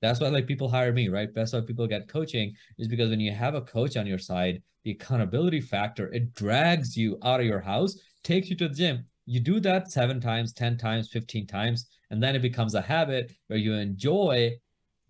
That's 0.00 0.20
why 0.20 0.28
like 0.28 0.46
people 0.46 0.68
hire 0.68 0.92
me, 0.92 1.08
right? 1.08 1.28
That's 1.34 1.52
why 1.52 1.60
people 1.60 1.86
get 1.86 2.08
coaching 2.08 2.54
is 2.78 2.86
because 2.86 3.10
when 3.10 3.20
you 3.20 3.32
have 3.32 3.54
a 3.54 3.62
coach 3.62 3.96
on 3.96 4.06
your 4.06 4.18
side, 4.18 4.62
the 4.84 4.92
accountability 4.92 5.60
factor, 5.60 6.12
it 6.12 6.34
drags 6.34 6.96
you 6.96 7.18
out 7.24 7.40
of 7.40 7.46
your 7.46 7.60
house, 7.60 7.98
takes 8.22 8.48
you 8.48 8.56
to 8.56 8.68
the 8.68 8.74
gym. 8.74 9.06
You 9.28 9.40
do 9.40 9.60
that 9.60 9.92
seven 9.92 10.22
times, 10.22 10.54
10 10.54 10.78
times, 10.78 11.10
15 11.10 11.46
times, 11.46 11.86
and 12.10 12.22
then 12.22 12.34
it 12.34 12.40
becomes 12.40 12.74
a 12.74 12.80
habit 12.80 13.30
where 13.48 13.58
you 13.58 13.74
enjoy 13.74 14.52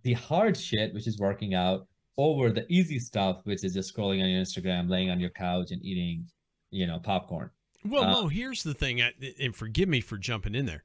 the 0.03 0.15
hard 0.15 0.57
shit, 0.57 0.93
which 0.93 1.07
is 1.07 1.21
working 1.21 1.55
out, 1.55 1.87
over 2.17 2.51
the 2.51 2.67
easy 2.69 2.99
stuff, 2.99 3.37
which 3.45 3.63
is 3.63 3.75
just 3.75 3.95
scrolling 3.95 4.21
on 4.21 4.29
your 4.29 4.43
Instagram, 4.43 4.91
laying 4.91 5.09
on 5.09 5.21
your 5.21 5.31
couch 5.31 5.71
and 5.71 5.81
eating, 5.85 6.27
you 6.73 6.85
know, 6.85 6.99
popcorn. 6.99 7.49
Well, 7.85 8.03
uh, 8.03 8.23
Moe, 8.23 8.27
here's 8.27 8.65
the 8.65 8.75
thing, 8.75 9.01
and 9.01 9.55
forgive 9.55 9.89
me 9.89 10.01
for 10.01 10.19
jumping 10.19 10.57
in 10.57 10.67
there. 10.67 10.83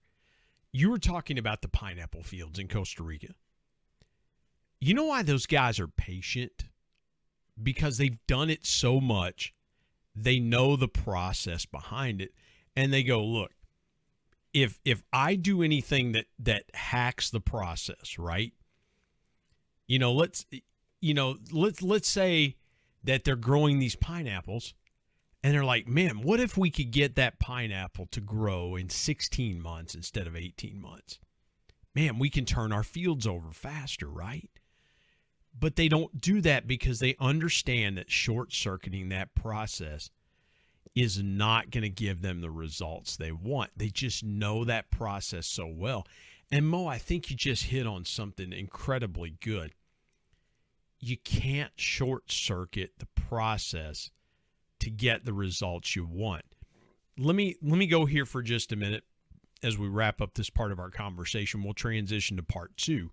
You 0.71 0.91
were 0.91 0.99
talking 0.99 1.39
about 1.39 1.63
the 1.63 1.69
pineapple 1.69 2.21
fields 2.21 2.59
in 2.59 2.67
Costa 2.67 3.01
Rica. 3.01 3.33
You 4.79 4.93
know 4.93 5.05
why 5.05 5.23
those 5.23 5.47
guys 5.47 5.79
are 5.79 5.87
patient? 5.87 6.65
Because 7.63 7.97
they've 7.97 8.19
done 8.27 8.51
it 8.51 8.63
so 8.63 9.01
much. 9.01 9.55
They 10.15 10.37
know 10.37 10.75
the 10.75 10.87
process 10.87 11.65
behind 11.65 12.21
it 12.21 12.31
and 12.75 12.93
they 12.93 13.03
go, 13.03 13.23
"Look, 13.23 13.51
if 14.53 14.79
if 14.85 15.03
I 15.11 15.35
do 15.35 15.63
anything 15.63 16.13
that 16.13 16.25
that 16.39 16.63
hacks 16.73 17.29
the 17.29 17.41
process, 17.41 18.17
right? 18.17 18.53
You 19.87 19.99
know, 19.99 20.13
let's 20.13 20.45
you 21.01 21.13
know, 21.13 21.37
let's 21.51 21.81
let's 21.81 22.07
say 22.07 22.55
that 23.03 23.23
they're 23.23 23.35
growing 23.35 23.79
these 23.79 23.95
pineapples 23.95 24.73
and 25.43 25.53
they're 25.53 25.65
like, 25.65 25.87
"Man, 25.87 26.21
what 26.21 26.39
if 26.39 26.57
we 26.57 26.69
could 26.69 26.91
get 26.91 27.15
that 27.15 27.39
pineapple 27.39 28.05
to 28.07 28.21
grow 28.21 28.75
in 28.75 28.89
16 28.89 29.61
months 29.61 29.95
instead 29.95 30.27
of 30.27 30.35
18 30.35 30.79
months?" 30.79 31.19
Man, 31.95 32.17
we 32.17 32.29
can 32.29 32.45
turn 32.45 32.71
our 32.71 32.83
fields 32.83 33.27
over 33.27 33.51
faster, 33.51 34.07
right? 34.07 34.49
But 35.57 35.75
they 35.75 35.87
don't 35.87 36.19
do 36.21 36.41
that 36.41 36.65
because 36.65 36.99
they 36.99 37.15
understand 37.19 37.97
that 37.97 38.09
short 38.09 38.51
circuiting 38.53 39.09
that 39.09 39.35
process 39.35 40.09
is 40.95 41.21
not 41.21 41.71
going 41.71 41.83
to 41.83 41.89
give 41.89 42.21
them 42.21 42.41
the 42.41 42.51
results 42.51 43.15
they 43.15 43.31
want. 43.31 43.71
They 43.75 43.89
just 43.89 44.23
know 44.23 44.63
that 44.65 44.91
process 44.91 45.47
so 45.47 45.67
well. 45.67 46.05
And 46.51 46.67
Moe, 46.67 46.87
I 46.87 46.97
think 46.97 47.29
you 47.29 47.35
just 47.35 47.65
hit 47.65 47.87
on 47.87 48.05
something 48.05 48.53
incredibly 48.53 49.35
good. 49.41 49.73
You 50.99 51.17
can't 51.17 51.71
short 51.75 52.31
circuit 52.31 52.91
the 52.99 53.07
process 53.07 54.11
to 54.79 54.89
get 54.89 55.25
the 55.25 55.33
results 55.33 55.95
you 55.95 56.05
want. 56.05 56.45
Let 57.17 57.35
me 57.35 57.55
let 57.61 57.77
me 57.77 57.87
go 57.87 58.05
here 58.05 58.25
for 58.25 58.41
just 58.41 58.71
a 58.71 58.75
minute 58.75 59.03
as 59.61 59.77
we 59.77 59.87
wrap 59.87 60.21
up 60.21 60.33
this 60.33 60.49
part 60.49 60.71
of 60.71 60.79
our 60.79 60.89
conversation. 60.89 61.63
We'll 61.63 61.73
transition 61.73 62.37
to 62.37 62.43
part 62.43 62.75
2 62.77 63.11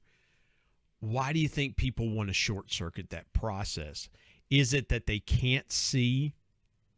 why 1.01 1.33
do 1.33 1.39
you 1.39 1.49
think 1.49 1.77
people 1.77 2.11
want 2.11 2.29
to 2.29 2.35
short 2.35 2.71
circuit 2.71 3.11
that 3.11 3.33
process? 3.33 4.09
Is 4.51 4.75
it 4.75 4.91
that 4.91 5.07
they 5.07 5.19
can't 5.19 5.71
see 5.73 6.35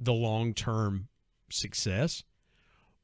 the 0.05 0.13
long 0.13 0.55
term 0.55 1.09
success? 1.51 2.23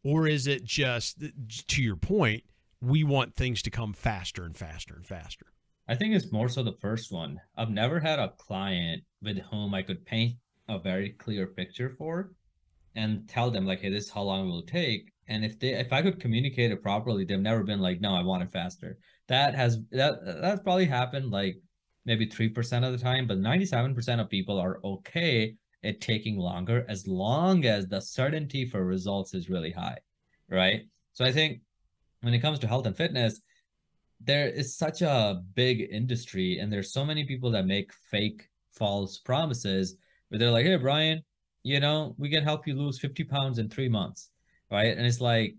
Or 0.04 0.26
is 0.26 0.46
it 0.46 0.64
just, 0.64 1.22
to 1.68 1.82
your 1.82 1.96
point, 1.96 2.44
we 2.80 3.02
want 3.04 3.34
things 3.34 3.62
to 3.62 3.70
come 3.70 3.92
faster 3.92 4.44
and 4.44 4.56
faster 4.56 4.94
and 4.94 5.06
faster? 5.06 5.46
I 5.88 5.94
think 5.94 6.14
it's 6.14 6.32
more 6.32 6.48
so 6.48 6.62
the 6.62 6.76
first 6.80 7.10
one. 7.10 7.40
I've 7.56 7.70
never 7.70 7.98
had 7.98 8.18
a 8.18 8.32
client 8.38 9.02
with 9.22 9.38
whom 9.50 9.74
I 9.74 9.82
could 9.82 10.06
paint 10.06 10.36
a 10.68 10.78
very 10.78 11.10
clear 11.10 11.46
picture 11.46 11.94
for 11.98 12.32
and 12.94 13.28
tell 13.28 13.50
them 13.50 13.66
like, 13.66 13.80
hey, 13.80 13.90
this 13.90 14.04
is 14.04 14.10
how 14.10 14.22
long 14.22 14.46
it 14.46 14.50
will 14.50 14.62
take. 14.62 15.12
And 15.26 15.44
if 15.44 15.58
they 15.58 15.74
if 15.74 15.92
I 15.92 16.02
could 16.02 16.20
communicate 16.20 16.70
it 16.70 16.82
properly, 16.82 17.24
they've 17.24 17.38
never 17.38 17.64
been 17.64 17.80
like, 17.80 18.00
no, 18.00 18.14
I 18.14 18.22
want 18.22 18.42
it 18.42 18.52
faster 18.52 18.98
that 19.28 19.54
has 19.54 19.78
that 19.92 20.14
that's 20.40 20.62
probably 20.62 20.86
happened 20.86 21.30
like 21.30 21.56
maybe 22.04 22.26
3% 22.26 22.86
of 22.86 22.92
the 22.92 22.98
time 22.98 23.26
but 23.26 23.38
97% 23.38 24.20
of 24.20 24.28
people 24.28 24.58
are 24.58 24.80
okay 24.82 25.54
it 25.82 26.00
taking 26.00 26.36
longer 26.36 26.84
as 26.88 27.06
long 27.06 27.64
as 27.64 27.86
the 27.86 28.00
certainty 28.00 28.64
for 28.64 28.84
results 28.84 29.34
is 29.34 29.48
really 29.48 29.70
high, 29.70 29.98
right? 30.48 30.82
So 31.12 31.24
I 31.24 31.32
think 31.32 31.60
when 32.20 32.34
it 32.34 32.40
comes 32.40 32.58
to 32.60 32.66
health 32.66 32.86
and 32.86 32.96
fitness, 32.96 33.40
there 34.20 34.48
is 34.48 34.76
such 34.76 35.02
a 35.02 35.42
big 35.54 35.88
industry 35.90 36.58
and 36.58 36.72
there's 36.72 36.92
so 36.92 37.04
many 37.04 37.24
people 37.24 37.50
that 37.52 37.66
make 37.66 37.92
fake 38.10 38.48
false 38.72 39.18
promises 39.18 39.96
where 40.28 40.38
they're 40.38 40.50
like, 40.50 40.66
hey, 40.66 40.76
Brian, 40.76 41.22
you 41.62 41.80
know, 41.80 42.14
we 42.18 42.28
can 42.28 42.42
help 42.42 42.66
you 42.66 42.74
lose 42.74 42.98
50 42.98 43.24
pounds 43.24 43.58
in 43.58 43.68
three 43.68 43.88
months. 43.88 44.30
Right. 44.70 44.96
And 44.96 45.06
it's 45.06 45.20
like, 45.20 45.54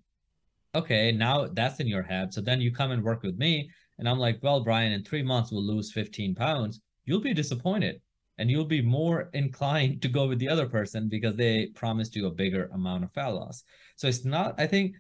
okay, 0.76 1.12
now 1.12 1.48
that's 1.48 1.80
in 1.80 1.88
your 1.88 2.04
head. 2.04 2.34
So 2.34 2.42
then 2.42 2.62
you 2.62 2.72
come 2.72 2.92
and 2.92 3.04
work 3.04 3.24
with 3.24 3.38
me. 3.38 3.70
And 3.98 4.08
I'm 4.08 4.20
like, 4.20 4.40
well, 4.44 4.64
Brian, 4.64 4.92
in 4.92 5.04
three 5.04 5.24
months, 5.24 5.52
we'll 5.52 5.64
lose 5.64 5.92
15 5.92 6.36
pounds. 6.36 6.80
You'll 7.06 7.22
be 7.22 7.34
disappointed 7.34 8.02
and 8.40 8.50
you'll 8.50 8.66
be 8.66 8.82
more 8.82 9.30
inclined 9.34 10.02
to 10.02 10.08
go 10.08 10.28
with 10.28 10.40
the 10.40 10.50
other 10.50 10.68
person 10.68 11.10
because 11.10 11.36
they 11.36 11.68
promised 11.76 12.16
you 12.16 12.26
a 12.26 12.32
bigger 12.32 12.70
amount 12.74 13.04
of 13.04 13.12
fat 13.12 13.28
loss. 13.28 13.64
So 13.98 14.08
it's 14.08 14.24
not, 14.24 14.56
I 14.58 14.66
think 14.66 14.96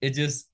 it 0.00 0.10
just 0.10 0.48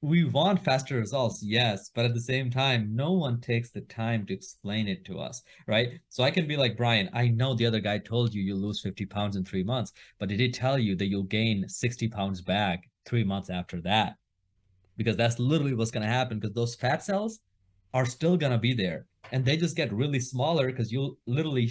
we 0.00 0.22
want 0.22 0.64
faster 0.64 0.96
results 0.96 1.42
yes 1.42 1.90
but 1.92 2.04
at 2.04 2.14
the 2.14 2.20
same 2.20 2.52
time 2.52 2.94
no 2.94 3.14
one 3.14 3.40
takes 3.40 3.70
the 3.70 3.80
time 3.80 4.24
to 4.24 4.32
explain 4.32 4.86
it 4.86 5.04
to 5.04 5.18
us 5.18 5.42
right 5.66 5.88
so 6.08 6.22
i 6.22 6.30
can 6.30 6.46
be 6.46 6.56
like 6.56 6.76
brian 6.76 7.10
i 7.12 7.26
know 7.26 7.52
the 7.52 7.66
other 7.66 7.80
guy 7.80 7.98
told 7.98 8.32
you 8.32 8.40
you'll 8.40 8.60
lose 8.60 8.80
50 8.80 9.06
pounds 9.06 9.34
in 9.34 9.44
three 9.44 9.64
months 9.64 9.92
but 10.20 10.28
did 10.28 10.38
he 10.38 10.52
tell 10.52 10.78
you 10.78 10.94
that 10.94 11.06
you'll 11.06 11.24
gain 11.24 11.68
60 11.68 12.06
pounds 12.06 12.40
back 12.40 12.88
three 13.06 13.24
months 13.24 13.50
after 13.50 13.80
that 13.80 14.14
because 14.96 15.16
that's 15.16 15.40
literally 15.40 15.74
what's 15.74 15.90
going 15.90 16.06
to 16.06 16.12
happen 16.12 16.38
because 16.38 16.54
those 16.54 16.76
fat 16.76 17.02
cells 17.02 17.40
are 17.94 18.06
still 18.06 18.36
going 18.36 18.52
to 18.52 18.58
be 18.58 18.74
there. 18.74 19.06
And 19.32 19.44
they 19.44 19.56
just 19.56 19.76
get 19.76 19.92
really 19.92 20.20
smaller 20.20 20.66
because 20.66 20.90
you'll 20.92 21.18
literally 21.26 21.70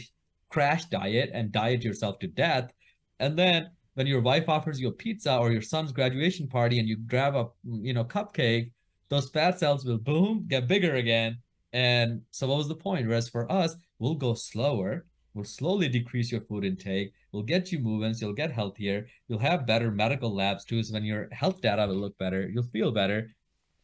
crash 0.49 0.85
diet 0.85 1.31
and 1.33 1.51
diet 1.51 1.83
yourself 1.83 2.19
to 2.19 2.27
death. 2.27 2.71
And 3.19 3.37
then 3.37 3.69
when 3.95 4.07
your 4.07 4.21
wife 4.21 4.47
offers 4.47 4.79
you 4.79 4.89
a 4.89 4.91
pizza 4.91 5.37
or 5.37 5.51
your 5.51 5.61
son's 5.61 5.91
graduation 5.91 6.47
party 6.47 6.79
and 6.79 6.87
you 6.87 6.97
grab 6.97 7.35
a 7.35 7.47
you 7.63 7.93
know 7.93 8.03
cupcake 8.03 8.71
those 9.09 9.29
fat 9.29 9.59
cells 9.59 9.85
will 9.85 9.97
boom 9.97 10.45
get 10.47 10.67
bigger 10.67 10.95
again. 10.95 11.37
And 11.73 12.21
so 12.31 12.47
what 12.47 12.57
was 12.57 12.67
the 12.67 12.75
point? 12.75 13.07
Whereas 13.07 13.29
for 13.29 13.51
us 13.51 13.75
we'll 13.99 14.15
go 14.15 14.33
slower. 14.33 15.05
We'll 15.33 15.45
slowly 15.45 15.87
decrease 15.87 16.31
your 16.31 16.41
food 16.41 16.65
intake. 16.65 17.11
We'll 17.31 17.43
get 17.43 17.71
you 17.71 17.79
moving 17.79 18.13
so 18.13 18.25
you'll 18.25 18.35
get 18.35 18.51
healthier. 18.51 19.07
You'll 19.27 19.39
have 19.39 19.65
better 19.65 19.91
medical 19.91 20.33
labs 20.33 20.65
too. 20.65 20.83
So 20.83 20.93
when 20.93 21.03
your 21.03 21.29
health 21.31 21.61
data 21.61 21.87
will 21.87 21.95
look 21.95 22.17
better 22.17 22.49
you'll 22.49 22.63
feel 22.63 22.91
better 22.91 23.29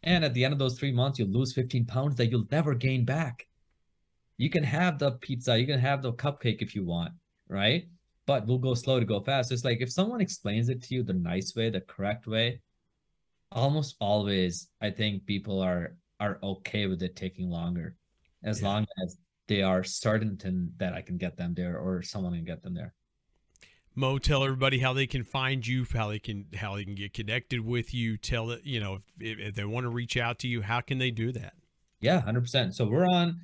and 0.04 0.24
at 0.24 0.34
the 0.34 0.44
end 0.44 0.54
of 0.54 0.60
those 0.60 0.78
three 0.78 0.92
months 0.92 1.20
you'll 1.20 1.30
lose 1.30 1.54
15 1.54 1.86
pounds 1.86 2.16
that 2.16 2.28
you'll 2.28 2.48
never 2.52 2.74
gain 2.74 3.06
back 3.06 3.48
you 4.38 4.50
can 4.50 4.64
have 4.64 5.00
the 5.00 5.12
pizza 5.12 5.58
you 5.58 5.66
can 5.66 5.80
have 5.80 6.02
the 6.02 6.14
cupcake 6.14 6.62
if 6.62 6.76
you 6.76 6.84
want 6.84 7.14
right 7.48 7.86
but 8.26 8.48
we'll 8.48 8.58
go 8.58 8.74
slow 8.74 9.00
to 9.00 9.06
go 9.06 9.20
fast. 9.20 9.50
So 9.50 9.54
it's 9.54 9.66
like 9.66 9.82
if 9.82 9.92
someone 9.92 10.22
explains 10.22 10.70
it 10.70 10.82
to 10.84 10.96
you 10.96 11.04
the 11.04 11.14
nice 11.14 11.56
way, 11.56 11.70
the 11.70 11.82
correct 11.82 12.28
way, 12.28 12.62
almost 13.52 13.96
always 14.00 14.70
I 14.82 14.90
think 14.90 15.26
people 15.26 15.62
are 15.62 15.96
are 16.20 16.40
okay 16.42 16.88
with 16.88 17.04
it 17.04 17.16
taking 17.16 17.50
longer, 17.50 17.96
as 18.44 18.62
yeah. 18.62 18.68
long 18.68 18.88
as 19.04 19.18
they 19.48 19.62
are 19.62 19.84
certain 19.84 20.38
that 20.78 20.94
I 20.94 21.02
can 21.02 21.18
get 21.18 21.36
them 21.36 21.54
there 21.54 21.78
or 21.78 22.02
someone 22.02 22.34
can 22.34 22.46
get 22.46 22.62
them 22.62 22.74
there. 22.74 22.94
Moe, 23.96 24.18
tell 24.18 24.44
everybody 24.44 24.80
how 24.80 24.94
they 24.94 25.06
can 25.06 25.24
find 25.24 25.66
you, 25.66 25.86
how 25.94 26.10
they 26.10 26.20
can 26.20 26.46
how 26.56 26.76
they 26.76 26.84
can 26.84 26.96
get 26.96 27.14
connected 27.14 27.62
with 27.62 27.94
you. 27.94 28.18
Tell 28.18 28.50
it, 28.52 28.62
you 28.64 28.80
know, 28.80 29.00
if, 29.20 29.40
if 29.40 29.56
they 29.56 29.66
want 29.66 29.84
to 29.84 29.90
reach 29.90 30.18
out 30.18 30.40
to 30.40 30.48
you, 30.48 30.62
how 30.62 30.82
can 30.82 30.98
they 30.98 31.12
do 31.12 31.32
that? 31.34 31.54
Yeah, 32.00 32.20
hundred 32.22 32.42
percent. 32.42 32.76
So 32.76 32.86
we're 32.86 33.06
on 33.06 33.40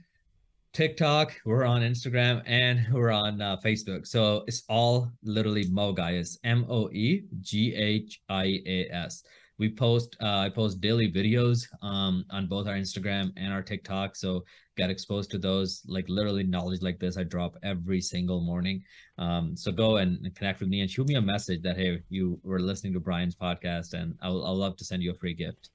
TikTok, 0.73 1.35
we're 1.45 1.65
on 1.65 1.81
Instagram, 1.81 2.41
and 2.45 2.87
we're 2.91 3.11
on 3.11 3.41
uh, 3.41 3.57
Facebook. 3.63 4.07
So 4.07 4.43
it's 4.47 4.63
all 4.69 5.11
literally 5.23 5.65
MoeGhias, 5.65 6.37
M 6.43 6.65
O 6.67 6.89
E 6.89 7.25
G 7.41 7.75
H 7.75 8.21
I 8.29 8.61
A 8.65 8.89
S. 8.91 9.23
We 9.59 9.69
post, 9.69 10.15
uh, 10.21 10.37
I 10.37 10.49
post 10.49 10.81
daily 10.81 11.11
videos 11.11 11.67
um, 11.81 12.25
on 12.31 12.47
both 12.47 12.65
our 12.67 12.75
Instagram 12.75 13.31
and 13.37 13.53
our 13.53 13.61
TikTok. 13.61 14.15
So 14.15 14.45
get 14.77 14.89
exposed 14.89 15.29
to 15.31 15.37
those, 15.37 15.83
like 15.85 16.05
literally 16.07 16.43
knowledge 16.43 16.81
like 16.81 16.97
this. 16.99 17.17
I 17.17 17.23
drop 17.23 17.57
every 17.61 17.99
single 17.99 18.39
morning. 18.39 18.81
Um, 19.17 19.55
so 19.57 19.71
go 19.71 19.97
and 19.97 20.33
connect 20.35 20.61
with 20.61 20.69
me 20.69 20.81
and 20.81 20.89
shoot 20.89 21.07
me 21.07 21.15
a 21.15 21.21
message 21.21 21.61
that 21.63 21.77
hey, 21.77 22.01
you 22.09 22.39
were 22.43 22.59
listening 22.59 22.93
to 22.93 22.99
Brian's 22.99 23.35
podcast, 23.35 23.93
and 23.93 24.15
I'll, 24.21 24.45
I'll 24.45 24.55
love 24.55 24.77
to 24.77 24.85
send 24.85 25.03
you 25.03 25.11
a 25.11 25.15
free 25.15 25.33
gift. 25.33 25.69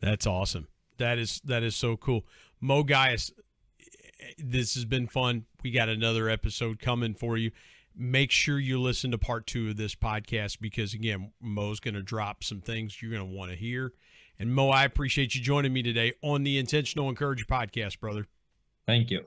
That's 0.00 0.26
awesome. 0.26 0.66
That 0.96 1.18
is 1.18 1.40
that 1.44 1.62
is 1.62 1.76
so 1.76 1.96
cool. 1.96 2.24
Moe 2.60 2.84
Ghias, 2.84 3.30
this 4.38 4.74
has 4.74 4.84
been 4.84 5.06
fun. 5.06 5.44
We 5.62 5.70
got 5.70 5.88
another 5.88 6.28
episode 6.30 6.78
coming 6.78 7.14
for 7.14 7.36
you. 7.36 7.50
Make 7.96 8.30
sure 8.30 8.58
you 8.58 8.80
listen 8.80 9.12
to 9.12 9.18
part 9.18 9.46
two 9.46 9.70
of 9.70 9.76
this 9.76 9.94
podcast 9.94 10.60
because, 10.60 10.94
again, 10.94 11.32
Moe's 11.40 11.80
going 11.80 11.94
to 11.94 12.02
drop 12.02 12.42
some 12.42 12.60
things 12.60 13.00
you're 13.00 13.12
going 13.12 13.28
to 13.28 13.36
want 13.36 13.50
to 13.50 13.56
hear. 13.56 13.92
And 14.38 14.52
Moe, 14.52 14.70
I 14.70 14.84
appreciate 14.84 15.34
you 15.34 15.40
joining 15.40 15.72
me 15.72 15.82
today 15.82 16.14
on 16.22 16.42
the 16.42 16.58
Intentional 16.58 17.08
Encourage 17.08 17.46
podcast, 17.46 18.00
brother. 18.00 18.26
Thank 18.86 19.10
you. 19.10 19.26